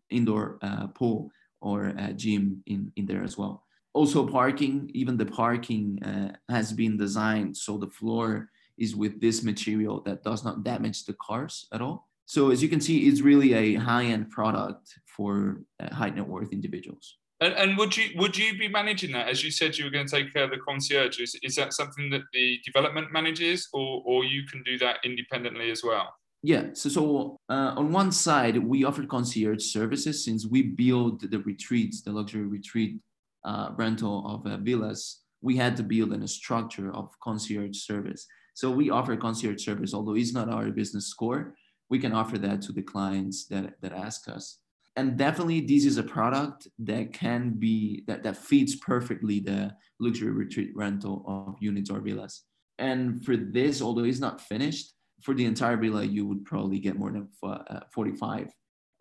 indoor 0.10 0.60
pool 0.94 1.32
or 1.62 1.94
a 1.98 2.14
gym 2.14 2.64
in, 2.68 2.92
in 2.96 3.06
there 3.06 3.24
as 3.24 3.38
well. 3.38 3.64
Also 3.94 4.28
parking 4.28 4.92
even 4.94 5.18
the 5.18 5.26
parking 5.26 6.02
uh, 6.04 6.32
has 6.50 6.72
been 6.72 6.98
designed 6.98 7.58
so 7.58 7.78
the 7.78 7.90
floor 7.90 8.50
is 8.78 8.96
with 8.96 9.20
this 9.20 9.44
material 9.44 10.02
that 10.02 10.24
does 10.24 10.44
not 10.44 10.64
damage 10.64 11.06
the 11.06 11.14
cars 11.14 11.68
at 11.74 11.82
all. 11.82 12.08
So 12.26 12.52
as 12.52 12.62
you 12.62 12.70
can 12.70 12.82
see 12.82 13.08
it's 13.08 13.22
really 13.22 13.54
a 13.54 13.76
high-end 13.76 14.30
product 14.30 15.00
for 15.06 15.62
uh, 15.80 15.94
high 15.94 16.12
net 16.12 16.28
worth 16.28 16.52
individuals 16.54 17.18
and, 17.40 17.54
and, 17.54 17.78
would 17.78 17.96
you 17.96 18.10
would 18.16 18.38
you 18.38 18.58
be 18.58 18.68
managing 18.68 19.12
that 19.12 19.28
as 19.28 19.44
you 19.44 19.52
said 19.52 19.78
you 19.78 19.86
were 19.86 19.92
going 19.92 20.08
to 20.08 20.16
take 20.16 20.34
care 20.34 20.44
of 20.44 20.50
the 20.50 20.58
concierge 20.58 21.20
is, 21.20 21.36
is 21.44 21.56
that 21.56 21.74
something 21.74 22.10
that 22.10 22.24
the 22.34 22.60
development 22.66 23.12
manages 23.12 23.68
or 23.74 24.02
or 24.06 24.24
you 24.24 24.44
can 24.46 24.64
do 24.64 24.78
that 24.78 24.98
independently 25.04 25.70
as 25.70 25.84
well 25.84 26.14
yeah 26.42 26.66
so, 26.74 26.90
so 26.90 27.40
uh, 27.50 27.74
on 27.76 27.92
one 27.92 28.12
side 28.12 28.58
we 28.58 28.84
offer 28.84 29.06
concierge 29.06 29.64
services 29.64 30.26
since 30.26 30.46
we 30.46 30.62
build 30.64 31.30
the 31.30 31.40
retreats 31.40 32.02
the 32.02 32.12
luxury 32.12 32.46
retreat 32.46 33.00
uh, 33.48 33.72
rental 33.78 34.24
of 34.28 34.46
uh, 34.46 34.58
villas, 34.58 35.22
we 35.42 35.56
had 35.56 35.78
to 35.78 35.84
build 35.84 36.12
in 36.14 36.24
a 36.24 36.28
structure 36.28 36.92
of 36.94 37.18
concierge 37.24 37.78
service. 37.78 38.28
So 38.54 38.70
we 38.70 38.90
offer 38.90 39.16
concierge 39.16 39.64
service, 39.64 39.94
although 39.94 40.16
it's 40.16 40.34
not 40.34 40.50
our 40.50 40.70
business 40.72 41.08
score. 41.08 41.56
We 41.90 42.00
can 42.00 42.12
offer 42.12 42.38
that 42.40 42.62
to 42.64 42.74
the 42.74 42.82
clients 42.82 43.46
that, 43.48 43.76
that 43.82 43.94
ask 43.94 44.28
us. 44.28 44.60
And 44.98 45.16
definitely 45.16 45.62
this 45.62 45.86
is 45.86 45.98
a 45.98 46.04
product 46.04 46.68
that 46.80 47.14
can 47.14 47.52
be, 47.52 48.04
that, 48.08 48.24
that 48.24 48.36
fits 48.36 48.76
perfectly 48.76 49.40
the 49.40 49.74
luxury 50.00 50.32
retreat 50.32 50.72
rental 50.76 51.24
of 51.28 51.56
units 51.62 51.92
or 51.92 52.00
villas. 52.00 52.44
And 52.80 53.24
for 53.24 53.38
this, 53.38 53.82
although 53.82 54.04
it's 54.04 54.20
not 54.20 54.42
finished, 54.42 54.94
for 55.22 55.34
the 55.34 55.46
entire 55.46 55.78
villa, 55.78 56.04
you 56.04 56.26
would 56.26 56.46
probably 56.46 56.80
get 56.80 56.98
more 56.98 57.12
than 57.12 57.28
uh, 57.44 57.82
4,500 57.94 58.52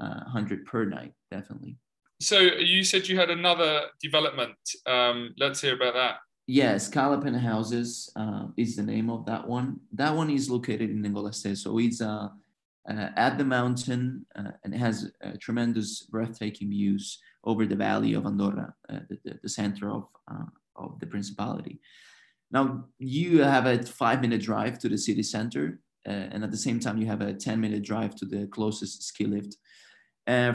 uh, 0.01 0.71
per 0.71 0.85
night, 0.85 1.13
definitely. 1.31 1.77
So 2.21 2.41
you 2.41 2.85
said 2.85 3.09
you 3.09 3.19
had 3.19 3.31
another 3.31 3.83
development. 4.01 4.57
Um, 4.87 5.35
let's 5.39 5.61
hear 5.61 5.75
about 5.75 5.95
that. 5.95 6.17
Yes, 6.47 6.87
Scala 6.87 7.21
Penthouses 7.21 8.11
uh, 8.17 8.47
is 8.57 8.77
the 8.77 8.83
name 8.83 9.11
of 9.11 9.27
that 9.27 9.47
one. 9.47 9.81
That 9.93 10.15
one 10.15 10.31
is 10.31 10.49
located 10.49 10.91
in 10.91 11.03
Engolasters. 11.03 11.59
So 11.59 11.79
it's 11.79 12.01
a 12.01 12.09
uh, 12.09 12.29
at 12.89 13.37
the 13.37 13.45
mountain 13.45 14.25
uh, 14.37 14.53
and 14.65 14.75
has 14.75 15.11
tremendous 15.41 16.03
breathtaking 16.03 16.71
views 16.71 17.19
over 17.45 17.67
the 17.67 17.77
valley 17.77 18.15
of 18.15 18.27
Andorra, 18.27 18.75
uh, 18.89 19.01
the, 19.09 19.19
the, 19.25 19.39
the, 19.43 19.49
center 19.49 19.91
of, 19.91 20.05
uh, 20.31 20.45
of 20.77 20.99
the 21.01 21.07
principality. 21.07 21.81
Now, 22.51 22.85
you 22.99 23.43
have 23.43 23.67
a 23.67 23.83
five 23.83 24.21
minute 24.21 24.43
drive 24.43 24.79
to 24.81 24.89
the 24.89 24.99
city 24.99 25.23
center, 25.23 25.81
and 26.05 26.45
at 26.45 26.53
the 26.53 26.57
same 26.57 26.79
time, 26.79 26.99
you 26.99 27.07
have 27.07 27.21
a 27.21 27.35
10 27.35 27.61
minute 27.61 27.83
drive 27.83 28.15
to 28.17 28.25
the 28.25 28.47
closest 28.47 29.03
ski 29.03 29.25
lift. 29.27 29.57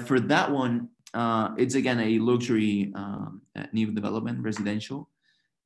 for 0.08 0.20
that 0.20 0.50
one, 0.52 0.90
uh, 1.14 1.50
it's 1.58 1.76
again 1.76 2.00
a 2.00 2.20
luxury 2.20 2.92
um, 2.96 3.42
uh, 3.56 3.66
new 3.74 3.92
development, 3.92 4.42
residential. 4.42 5.10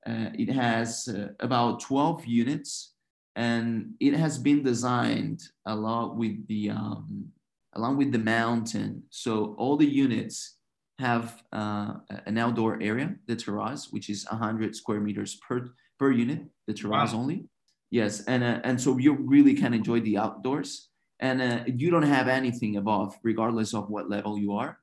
Uh, 0.06 0.30
it 0.34 0.50
has 0.50 1.08
uh, 1.08 1.30
about 1.40 1.80
12 1.80 2.26
units 2.26 2.94
and 3.36 3.94
it 4.00 4.14
has 4.14 4.38
been 4.38 4.64
designed 4.64 5.42
along 5.66 6.18
with 6.18 6.48
the 6.48 6.70
um, 6.70 7.32
along 7.74 7.98
with 7.98 8.12
the 8.12 8.20
mountain. 8.20 9.04
So 9.10 9.56
all 9.58 9.78
the 9.78 9.86
units 9.86 10.58
have 11.00 11.44
uh, 11.52 11.96
an 12.26 12.38
outdoor 12.38 12.82
area, 12.82 13.16
the 13.28 13.36
terrace, 13.36 13.90
which 13.92 14.10
is 14.10 14.26
100 14.30 14.76
square 14.76 15.02
meters 15.02 15.36
per 15.48 15.70
per 16.00 16.12
unit, 16.12 16.46
the 16.68 16.74
terrace 16.74 17.14
wow. 17.14 17.20
only. 17.20 17.46
Yes, 17.92 18.24
and 18.26 18.44
uh, 18.44 18.60
and 18.64 18.80
so 18.80 18.98
you 18.98 19.14
really 19.14 19.54
can 19.54 19.74
enjoy 19.74 20.00
the 20.02 20.18
outdoors, 20.18 20.90
and 21.20 21.64
you 21.80 21.92
don't 21.92 22.04
have 22.04 22.28
anything 22.28 22.78
above, 22.78 23.18
regardless 23.24 23.74
of 23.74 23.90
what 23.90 24.10
level 24.10 24.38
you 24.38 24.54
are 24.54 24.80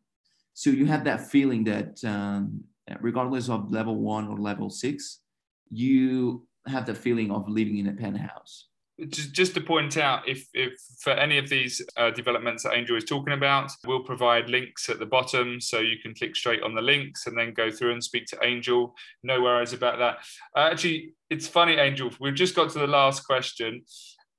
so 0.54 0.70
you 0.70 0.86
have 0.86 1.04
that 1.04 1.30
feeling 1.30 1.64
that 1.64 2.02
um, 2.04 2.64
regardless 3.00 3.48
of 3.48 3.70
level 3.70 3.96
one 3.96 4.28
or 4.28 4.38
level 4.38 4.70
six, 4.70 5.20
you 5.70 6.46
have 6.66 6.86
the 6.86 6.94
feeling 6.94 7.30
of 7.30 7.48
living 7.48 7.78
in 7.78 7.88
a 7.88 7.92
penthouse. 7.92 8.66
Just, 9.08 9.54
to 9.54 9.60
point 9.60 9.96
out, 9.96 10.28
if, 10.28 10.46
if 10.54 10.74
for 11.00 11.12
any 11.12 11.38
of 11.38 11.48
these 11.48 11.82
uh, 11.96 12.10
developments 12.10 12.62
that 12.62 12.74
Angel 12.74 12.96
is 12.96 13.04
talking 13.04 13.32
about, 13.32 13.72
we'll 13.84 14.04
provide 14.04 14.48
links 14.48 14.88
at 14.88 14.98
the 14.98 15.06
bottom 15.06 15.60
so 15.60 15.80
you 15.80 15.98
can 15.98 16.14
click 16.14 16.36
straight 16.36 16.62
on 16.62 16.74
the 16.74 16.82
links 16.82 17.26
and 17.26 17.36
then 17.36 17.52
go 17.52 17.70
through 17.70 17.92
and 17.92 18.04
speak 18.04 18.26
to 18.26 18.38
Angel. 18.44 18.94
No 19.24 19.42
worries 19.42 19.72
about 19.72 19.98
that. 19.98 20.18
Uh, 20.54 20.70
actually, 20.70 21.14
it's 21.30 21.48
funny, 21.48 21.74
Angel. 21.74 22.10
We've 22.20 22.34
just 22.34 22.54
got 22.54 22.70
to 22.72 22.78
the 22.78 22.86
last 22.86 23.26
question. 23.26 23.82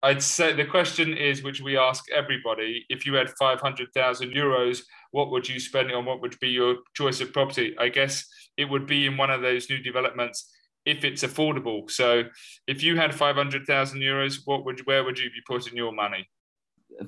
I'd 0.02 0.22
say 0.22 0.54
the 0.54 0.66
question 0.66 1.18
is, 1.18 1.44
which 1.44 1.62
we 1.62 1.78
ask 1.78 2.04
everybody: 2.12 2.86
if 2.90 3.06
you 3.06 3.16
had 3.16 3.32
five 3.40 3.60
hundred 3.60 3.88
thousand 3.94 4.32
euros, 4.32 4.84
what 5.12 5.32
would 5.32 5.50
you 5.50 5.60
spend 5.60 5.90
it 5.90 5.96
on? 5.96 6.06
What 6.06 6.22
would 6.22 6.40
be 6.40 6.50
your 6.50 6.76
choice 6.94 7.22
of 7.22 7.34
property? 7.34 7.76
I 7.80 7.90
guess 7.90 8.26
it 8.58 8.66
would 8.66 8.86
be 8.86 9.08
in 9.08 9.18
one 9.18 9.32
of 9.32 9.42
those 9.42 9.70
new 9.70 9.80
developments 9.80 10.54
if 10.86 11.04
it's 11.04 11.24
affordable. 11.24 11.90
So 11.90 12.24
if 12.68 12.84
you 12.84 12.98
had 12.98 13.16
500,000 13.16 14.00
euros, 14.00 14.40
what 14.46 14.66
would 14.66 14.82
where 14.86 15.04
would 15.04 15.18
you 15.18 15.30
be 15.30 15.42
putting 15.48 15.76
your 15.78 15.92
money? 15.92 16.28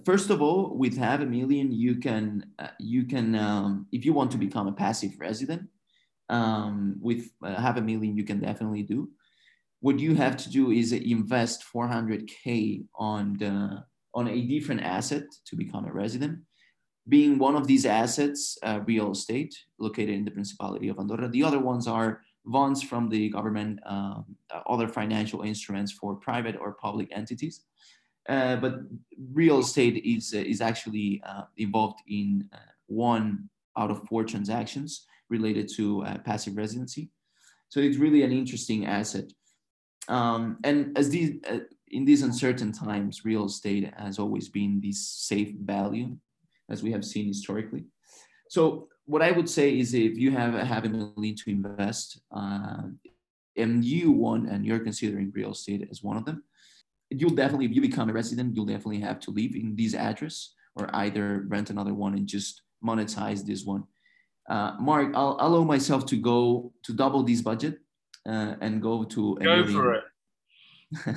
First 0.04 0.30
of 0.30 0.42
all, 0.42 0.76
with 0.76 0.98
half 0.98 1.20
a 1.20 1.26
million, 1.26 1.72
you 1.72 1.96
can 1.98 2.46
uh, 2.58 2.70
you 2.80 3.06
can 3.06 3.36
um, 3.36 3.88
if 3.92 4.06
you 4.06 4.14
want 4.14 4.32
to 4.32 4.38
become 4.38 4.68
a 4.68 4.72
passive 4.72 5.12
resident, 5.20 5.70
um, 6.30 6.96
with 7.00 7.30
uh, 7.44 7.56
half 7.56 7.78
a 7.78 7.82
million, 7.82 8.18
you 8.18 8.24
can 8.24 8.40
definitely 8.40 8.84
do. 8.84 9.10
What 9.82 10.00
you 10.00 10.16
have 10.16 10.38
to 10.38 10.50
do 10.50 10.72
is 10.72 10.92
invest 10.92 11.64
400k 11.74 12.86
on 12.96 13.38
the 13.38 13.84
on 14.14 14.28
a 14.30 14.42
different 14.42 14.82
asset 14.82 15.24
to 15.46 15.56
become 15.56 15.86
a 15.86 15.94
resident. 15.94 16.40
Being 17.08 17.38
one 17.38 17.56
of 17.56 17.68
these 17.68 17.86
assets, 17.86 18.58
uh, 18.64 18.80
real 18.86 19.12
estate 19.12 19.56
located 19.78 20.16
in 20.16 20.26
the 20.26 20.32
Principality 20.32 20.88
of 20.88 20.98
Andorra. 20.98 21.28
The 21.28 21.44
other 21.44 21.60
ones 21.60 21.88
are 21.88 22.22
bonds 22.46 22.82
from 22.84 23.10
the 23.10 23.30
government, 23.30 23.80
um, 23.86 24.26
other 24.68 24.88
financial 24.88 25.42
instruments 25.42 25.92
for 25.92 26.16
private 26.16 26.56
or 26.60 26.74
public 26.74 27.08
entities. 27.12 27.62
Uh, 28.28 28.56
but 28.56 28.80
real 29.34 29.60
estate 29.60 30.02
is, 30.04 30.34
uh, 30.34 30.40
is 30.40 30.62
actually 30.62 31.22
uh, 31.28 31.44
involved 31.58 32.00
in 32.08 32.48
uh, 32.54 32.58
one 32.88 33.50
out 33.78 33.92
of 33.92 34.02
four 34.08 34.24
transactions 34.24 35.06
related 35.30 35.70
to 35.76 36.04
uh, 36.04 36.18
passive 36.20 36.56
residency. 36.58 37.10
So 37.70 37.80
it's 37.80 37.98
really 37.98 38.24
an 38.24 38.32
interesting 38.32 38.86
asset. 38.86 39.32
Um, 40.08 40.58
and 40.64 40.98
as 40.98 41.10
these, 41.10 41.32
uh, 41.50 41.60
in 41.90 42.06
these 42.06 42.24
uncertain 42.24 42.72
times, 42.72 43.26
real 43.26 43.46
estate 43.46 43.92
has 43.98 44.20
always 44.20 44.50
been 44.50 44.82
this 44.82 45.08
safe 45.08 45.54
value, 45.60 46.18
as 46.70 46.84
we 46.84 46.92
have 46.92 47.06
seen 47.06 47.28
historically. 47.28 47.86
So 48.50 48.88
what 49.06 49.22
I 49.22 49.32
would 49.32 49.50
say 49.50 49.78
is 49.78 49.94
if 49.94 50.18
you 50.18 50.32
have 50.32 50.56
a 50.56 50.66
half 50.66 50.84
a 50.84 50.90
million 50.90 51.36
to 51.36 51.50
invest, 51.50 52.20
uh, 52.36 52.84
and 53.58 53.86
you 53.86 54.12
want 54.12 54.50
and 54.50 54.66
you're 54.66 54.80
considering 54.80 55.32
real 55.34 55.52
estate 55.52 55.88
as 55.90 56.04
one 56.04 56.18
of 56.18 56.26
them, 56.26 56.44
you'll 57.10 57.30
definitely, 57.30 57.66
if 57.66 57.74
you 57.74 57.82
become 57.82 58.10
a 58.10 58.14
resident, 58.14 58.56
you'll 58.56 58.66
definitely 58.66 59.00
have 59.00 59.20
to 59.22 59.32
live 59.32 59.56
in 59.56 59.76
this 59.76 59.94
address 59.94 60.54
or 60.76 60.90
either 60.94 61.46
rent 61.48 61.70
another 61.70 61.94
one 61.94 62.16
and 62.16 62.28
just 62.28 62.64
monetize 62.84 63.46
this 63.46 63.64
one. 63.64 63.84
Uh, 64.50 64.74
Mark, 64.80 65.14
I'll, 65.16 65.38
I'll 65.40 65.56
allow 65.56 65.64
myself 65.64 66.06
to 66.08 66.18
go 66.18 66.74
to 66.84 66.94
double 66.94 67.24
this 67.24 67.42
budget 67.42 67.80
uh, 68.28 68.56
and 68.62 68.82
go 68.82 69.04
to 69.04 69.38
a 69.40 69.44
go 69.44 69.56
million. 69.58 69.74
for 69.74 69.94
it. 69.94 70.04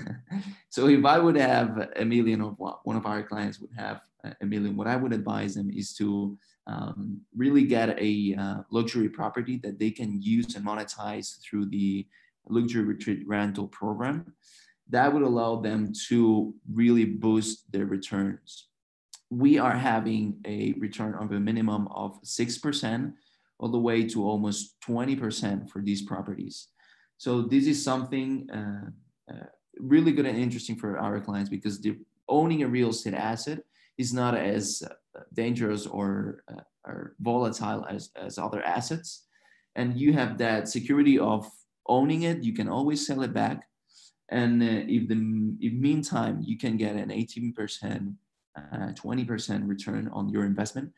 so 0.70 0.88
if 0.88 1.04
I 1.04 1.18
would 1.18 1.36
have 1.36 1.90
a 1.96 2.04
million 2.04 2.40
of 2.40 2.54
what 2.58 2.80
one 2.84 2.96
of 2.96 3.06
our 3.06 3.22
clients 3.22 3.60
would 3.60 3.70
have 3.76 4.00
a 4.40 4.46
million, 4.46 4.76
what 4.76 4.86
I 4.86 4.96
would 4.96 5.12
advise 5.12 5.54
them 5.54 5.70
is 5.70 5.94
to 5.94 6.38
um, 6.68 7.20
really 7.34 7.64
get 7.64 7.98
a 7.98 8.36
uh, 8.38 8.56
luxury 8.70 9.08
property 9.08 9.58
that 9.62 9.78
they 9.78 9.90
can 9.90 10.20
use 10.20 10.54
and 10.54 10.64
monetize 10.64 11.40
through 11.42 11.66
the 11.66 12.06
luxury 12.48 12.84
retreat 12.84 13.26
rental 13.26 13.66
program. 13.68 14.34
That 14.90 15.12
would 15.12 15.22
allow 15.22 15.56
them 15.56 15.92
to 16.08 16.54
really 16.72 17.04
boost 17.04 17.70
their 17.72 17.86
returns. 17.86 18.68
We 19.30 19.58
are 19.58 19.76
having 19.76 20.40
a 20.46 20.74
return 20.78 21.14
of 21.14 21.32
a 21.32 21.40
minimum 21.40 21.88
of 21.88 22.22
6% 22.22 23.12
all 23.58 23.68
the 23.68 23.78
way 23.78 24.06
to 24.08 24.24
almost 24.24 24.76
20% 24.86 25.68
for 25.68 25.82
these 25.82 26.02
properties. 26.02 26.68
So 27.18 27.42
this 27.42 27.66
is 27.66 27.82
something 27.82 28.48
uh, 28.50 29.32
uh, 29.32 29.46
really 29.78 30.12
good 30.12 30.26
and 30.26 30.38
interesting 30.38 30.76
for 30.76 30.98
our 30.98 31.20
clients 31.20 31.50
because 31.50 31.84
owning 32.28 32.62
a 32.62 32.68
real 32.68 32.90
estate 32.90 33.14
asset 33.14 33.60
is 33.98 34.14
not 34.14 34.36
as 34.36 34.82
uh, 34.86 35.20
dangerous 35.34 35.86
or, 35.86 36.44
uh, 36.50 36.62
or 36.86 37.14
volatile 37.20 37.84
as, 37.90 38.10
as 38.16 38.38
other 38.38 38.62
assets. 38.62 39.26
And 39.74 39.98
you 39.98 40.12
have 40.12 40.38
that 40.38 40.68
security 40.68 41.18
of 41.18 41.48
owning 41.86 42.22
it, 42.22 42.42
you 42.42 42.54
can 42.54 42.68
always 42.68 43.06
sell 43.06 43.22
it 43.22 43.34
back. 43.34 43.64
And 44.30 44.62
uh, 44.62 44.84
if 44.86 45.08
the 45.08 45.56
if 45.60 45.72
meantime 45.72 46.40
you 46.42 46.58
can 46.58 46.76
get 46.76 46.96
an 46.96 47.08
18%, 47.10 48.14
20% 48.72 49.68
return 49.68 50.08
on 50.12 50.28
your 50.28 50.44
investment, 50.44 50.92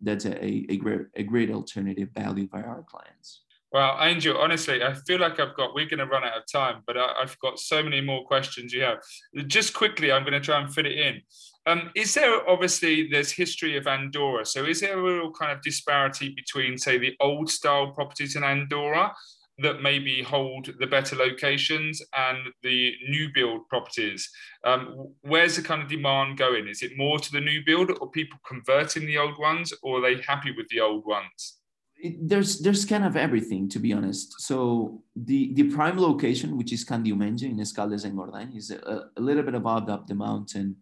that's 0.00 0.24
a, 0.24 0.72
a, 0.72 0.76
great, 0.76 1.00
a 1.14 1.22
great 1.22 1.50
alternative 1.50 2.08
value 2.14 2.48
by 2.48 2.62
our 2.62 2.82
clients. 2.82 3.42
Well, 3.70 3.98
Angel, 4.00 4.38
honestly, 4.38 4.82
I 4.82 4.94
feel 4.94 5.20
like 5.20 5.38
I've 5.38 5.54
got, 5.54 5.74
we're 5.74 5.88
going 5.88 5.98
to 5.98 6.06
run 6.06 6.24
out 6.24 6.38
of 6.38 6.44
time, 6.50 6.82
but 6.86 6.96
I, 6.96 7.12
have 7.20 7.38
got 7.40 7.58
so 7.58 7.82
many 7.82 8.00
more 8.00 8.24
questions 8.24 8.72
you 8.72 8.80
have. 8.82 8.98
Just 9.46 9.74
quickly, 9.74 10.10
I'm 10.10 10.22
going 10.22 10.32
to 10.32 10.40
try 10.40 10.58
and 10.58 10.72
fit 10.72 10.86
it 10.86 10.98
in. 10.98 11.20
Um, 11.68 11.90
is 11.94 12.14
there 12.14 12.48
obviously 12.48 13.08
there's 13.10 13.30
history 13.30 13.76
of 13.76 13.86
Andorra? 13.86 14.46
So 14.46 14.64
is 14.64 14.80
there 14.80 14.98
a 14.98 15.02
real 15.02 15.30
kind 15.30 15.52
of 15.52 15.60
disparity 15.60 16.30
between, 16.30 16.78
say, 16.78 16.96
the 16.96 17.14
old 17.20 17.50
style 17.50 17.88
properties 17.88 18.36
in 18.36 18.42
Andorra 18.42 19.14
that 19.58 19.82
maybe 19.82 20.22
hold 20.22 20.70
the 20.78 20.86
better 20.86 21.14
locations 21.14 22.00
and 22.16 22.38
the 22.62 22.94
new 23.10 23.28
build 23.34 23.68
properties? 23.68 24.30
Um, 24.64 25.12
where's 25.20 25.56
the 25.56 25.62
kind 25.62 25.82
of 25.82 25.88
demand 25.88 26.38
going? 26.38 26.68
Is 26.68 26.82
it 26.82 26.96
more 26.96 27.18
to 27.18 27.32
the 27.32 27.40
new 27.40 27.62
build 27.66 27.90
or 28.00 28.10
people 28.10 28.38
converting 28.46 29.04
the 29.04 29.18
old 29.18 29.38
ones 29.38 29.74
or 29.82 29.98
are 29.98 30.02
they 30.02 30.22
happy 30.22 30.52
with 30.56 30.68
the 30.70 30.80
old 30.80 31.04
ones? 31.04 31.58
it, 32.00 32.28
there's 32.28 32.60
there's 32.60 32.84
kind 32.84 33.04
of 33.04 33.16
everything 33.16 33.68
to 33.68 33.78
be 33.78 33.92
honest. 33.92 34.40
So 34.40 35.02
the 35.16 35.52
the 35.54 35.64
prime 35.64 35.98
location, 35.98 36.56
which 36.56 36.72
is 36.72 36.84
Can 36.84 37.04
Diumenge 37.04 37.42
in 37.42 37.58
Escaldes-Engordany, 37.58 38.56
is 38.56 38.70
a, 38.70 39.10
a, 39.16 39.20
little 39.20 39.42
bit 39.42 39.54
above 39.54 39.88
up 39.88 40.06
the 40.06 40.14
mountain 40.14 40.76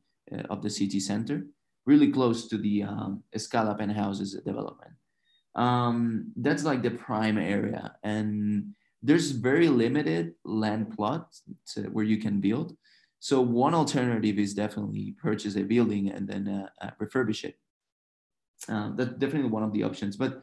of 0.48 0.62
the 0.62 0.70
city 0.70 1.00
center, 1.00 1.46
really 1.86 2.10
close 2.10 2.48
to 2.48 2.58
the 2.58 2.82
um, 2.82 3.22
Escala 3.34 3.76
penthouses 3.78 4.34
development. 4.44 4.92
Um, 5.54 6.32
that's 6.36 6.64
like 6.64 6.82
the 6.82 6.90
prime 6.90 7.38
area, 7.38 7.96
and 8.02 8.74
there's 9.02 9.30
very 9.30 9.68
limited 9.68 10.34
land 10.44 10.94
plots 10.94 11.42
where 11.92 12.04
you 12.04 12.18
can 12.18 12.40
build. 12.40 12.76
So 13.20 13.40
one 13.40 13.74
alternative 13.74 14.38
is 14.38 14.54
definitely 14.54 15.14
purchase 15.20 15.56
a 15.56 15.62
building 15.62 16.10
and 16.10 16.28
then 16.28 16.48
uh, 16.48 16.68
uh, 16.84 16.90
refurbish 17.00 17.44
it. 17.44 17.58
Uh, 18.68 18.90
that's 18.94 19.12
definitely 19.12 19.50
one 19.50 19.62
of 19.62 19.72
the 19.72 19.82
options, 19.82 20.16
but 20.16 20.42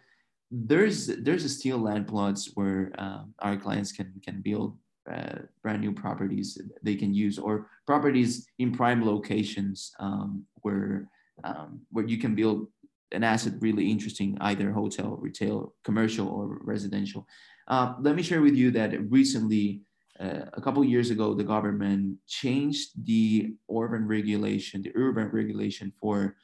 there's 0.51 1.07
there's 1.07 1.57
still 1.57 1.79
land 1.79 2.07
plots 2.07 2.51
where 2.53 2.91
uh, 2.97 3.23
our 3.39 3.57
clients 3.57 3.91
can 3.91 4.13
can 4.23 4.41
build 4.41 4.77
uh, 5.11 5.39
brand 5.61 5.81
new 5.81 5.91
properties 5.91 6.57
they 6.81 6.95
can 6.95 7.13
use 7.13 7.37
or 7.37 7.67
properties 7.85 8.47
in 8.59 8.71
prime 8.71 9.05
locations 9.05 9.91
um, 9.99 10.45
where 10.61 11.09
um, 11.43 11.81
where 11.91 12.05
you 12.05 12.17
can 12.17 12.35
build 12.35 12.67
an 13.11 13.23
asset 13.23 13.53
really 13.59 13.89
interesting 13.91 14.37
either 14.41 14.71
hotel 14.71 15.17
retail 15.19 15.73
commercial 15.83 16.27
or 16.27 16.59
residential. 16.61 17.27
Uh, 17.67 17.93
let 17.99 18.15
me 18.15 18.23
share 18.23 18.41
with 18.41 18.55
you 18.55 18.71
that 18.71 19.11
recently 19.11 19.81
uh, 20.19 20.45
a 20.53 20.61
couple 20.61 20.83
years 20.83 21.09
ago 21.09 21.33
the 21.33 21.43
government 21.43 22.17
changed 22.27 22.89
the 23.05 23.53
urban 23.73 24.07
regulation 24.07 24.81
the 24.81 24.91
urban 24.95 25.29
regulation 25.29 25.91
for 25.99 26.35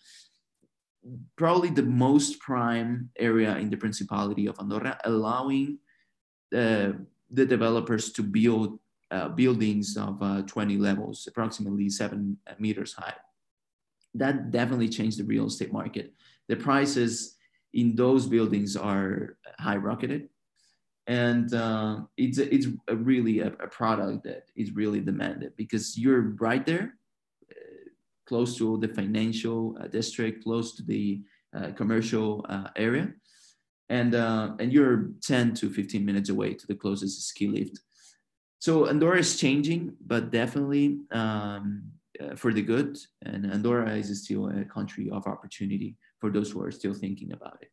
probably 1.36 1.70
the 1.70 1.84
most 1.84 2.40
prime 2.40 3.10
area 3.18 3.58
in 3.58 3.70
the 3.70 3.78
Principality 3.78 4.48
of 4.48 4.60
Andorra, 4.60 5.00
allowing 5.06 5.80
uh, 6.56 6.92
the 7.32 7.46
developers 7.46 8.12
to 8.14 8.24
build 8.24 8.80
uh, 9.12 9.30
buildings 9.30 9.98
of 9.98 10.22
uh, 10.22 10.42
20 10.44 10.78
levels, 10.78 11.28
approximately 11.28 11.90
seven 11.90 12.38
meters 12.60 12.94
high. 12.94 13.16
That 14.14 14.52
definitely 14.52 14.90
changed 14.90 15.20
the 15.20 15.24
real 15.24 15.48
estate 15.48 15.74
market. 15.74 16.14
The 16.48 16.56
prices 16.56 17.36
in 17.74 17.96
those 17.96 18.26
buildings 18.26 18.76
are 18.76 19.38
high 19.60 19.78
rocketed. 19.78 20.30
And 21.08 21.52
uh, 21.54 22.02
it's, 22.18 22.38
it's 22.38 22.68
a 22.88 22.96
really 22.96 23.40
a, 23.40 23.48
a 23.48 23.68
product 23.68 24.24
that 24.26 24.44
is 24.56 24.76
really 24.76 25.00
demanded 25.00 25.56
because 25.56 25.98
you're 25.98 26.36
right 26.40 26.66
there 26.66 27.00
close 28.30 28.56
to 28.56 28.78
the 28.78 28.88
financial 28.88 29.76
uh, 29.82 29.88
district, 29.88 30.44
close 30.44 30.76
to 30.76 30.84
the 30.84 31.20
uh, 31.58 31.72
commercial 31.72 32.46
uh, 32.48 32.70
area. 32.76 33.12
And, 33.90 34.14
and 34.14 34.72
you're 34.72 35.10
10 35.22 35.56
to 35.56 35.70
15 35.70 36.06
minutes 36.06 36.30
away 36.30 36.54
to 36.54 36.68
the 36.68 36.76
closest 36.76 37.28
ski 37.28 37.48
lift. 37.48 37.80
So 38.60 38.88
Andorra 38.88 39.20
is 39.20 39.40
changing, 39.40 39.96
but 40.06 40.32
definitely 40.32 41.00
um, 41.12 41.84
uh, 42.20 42.36
for 42.36 42.54
the 42.54 42.62
good. 42.62 43.00
And 43.22 43.52
Andorra 43.52 43.96
is 43.96 44.24
still 44.24 44.50
a 44.50 44.66
country 44.66 45.10
of 45.10 45.26
opportunity 45.28 45.96
for 46.20 46.30
those 46.30 46.52
who 46.52 46.62
are 46.62 46.72
still 46.72 46.94
thinking 46.94 47.32
about 47.32 47.58
it. 47.62 47.72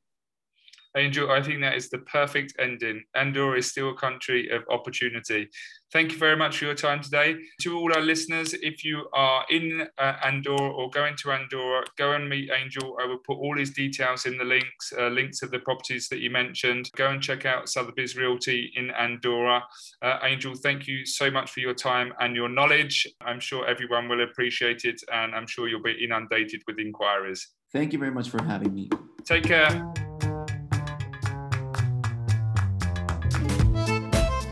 Angel, 0.96 1.30
I 1.30 1.42
think 1.42 1.60
that 1.60 1.76
is 1.76 1.90
the 1.90 1.98
perfect 1.98 2.54
ending. 2.58 3.04
Andorra 3.14 3.58
is 3.58 3.66
still 3.70 3.90
a 3.90 3.94
country 3.94 4.48
of 4.50 4.62
opportunity. 4.70 5.48
Thank 5.92 6.12
you 6.12 6.18
very 6.18 6.36
much 6.36 6.58
for 6.58 6.64
your 6.64 6.74
time 6.74 7.02
today. 7.02 7.36
To 7.60 7.76
all 7.76 7.92
our 7.94 8.00
listeners, 8.00 8.54
if 8.54 8.84
you 8.84 9.06
are 9.12 9.44
in 9.50 9.86
uh, 9.98 10.14
Andorra 10.24 10.72
or 10.72 10.90
going 10.90 11.14
to 11.22 11.32
Andorra, 11.32 11.84
go 11.96 12.12
and 12.12 12.28
meet 12.28 12.50
Angel. 12.50 12.96
I 13.00 13.06
will 13.06 13.18
put 13.18 13.36
all 13.36 13.56
his 13.56 13.70
details 13.70 14.26
in 14.26 14.38
the 14.38 14.44
links, 14.44 14.92
uh, 14.98 15.08
links 15.08 15.42
of 15.42 15.50
the 15.50 15.58
properties 15.60 16.08
that 16.08 16.18
you 16.18 16.30
mentioned. 16.30 16.90
Go 16.96 17.10
and 17.10 17.22
check 17.22 17.44
out 17.44 17.68
Sotheby's 17.68 18.16
Realty 18.16 18.72
in 18.74 18.90
Andorra. 18.90 19.62
Uh, 20.02 20.18
Angel, 20.22 20.54
thank 20.54 20.86
you 20.86 21.04
so 21.04 21.30
much 21.30 21.50
for 21.50 21.60
your 21.60 21.74
time 21.74 22.12
and 22.20 22.34
your 22.34 22.48
knowledge. 22.48 23.06
I'm 23.20 23.40
sure 23.40 23.66
everyone 23.66 24.08
will 24.08 24.22
appreciate 24.22 24.84
it, 24.84 25.00
and 25.12 25.34
I'm 25.34 25.46
sure 25.46 25.68
you'll 25.68 25.82
be 25.82 25.92
inundated 26.02 26.62
with 26.66 26.78
inquiries. 26.78 27.48
Thank 27.72 27.92
you 27.92 27.98
very 27.98 28.12
much 28.12 28.30
for 28.30 28.42
having 28.42 28.74
me. 28.74 28.88
Take 29.24 29.44
care. 29.44 30.05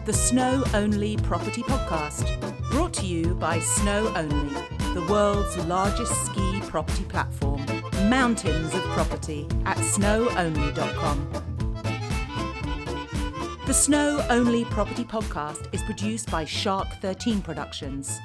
The 0.04 0.12
Snow 0.12 0.62
Only 0.74 1.16
Property 1.16 1.62
Podcast, 1.62 2.28
brought 2.70 2.92
to 2.94 3.06
you 3.06 3.34
by 3.36 3.58
Snow 3.58 4.12
Only, 4.14 4.54
the 4.92 5.06
world's 5.08 5.56
largest 5.64 6.12
ski 6.26 6.60
property 6.60 7.04
platform. 7.04 7.64
Mountains 8.10 8.74
of 8.74 8.82
property 8.82 9.46
at 9.64 9.78
snowonly.com. 9.78 11.30
The 13.66 13.72
Snow 13.72 14.22
Only 14.28 14.66
Property 14.66 15.04
Podcast 15.04 15.72
is 15.72 15.82
produced 15.82 16.30
by 16.30 16.44
Shark 16.44 16.86
13 17.00 17.40
Productions. 17.40 18.20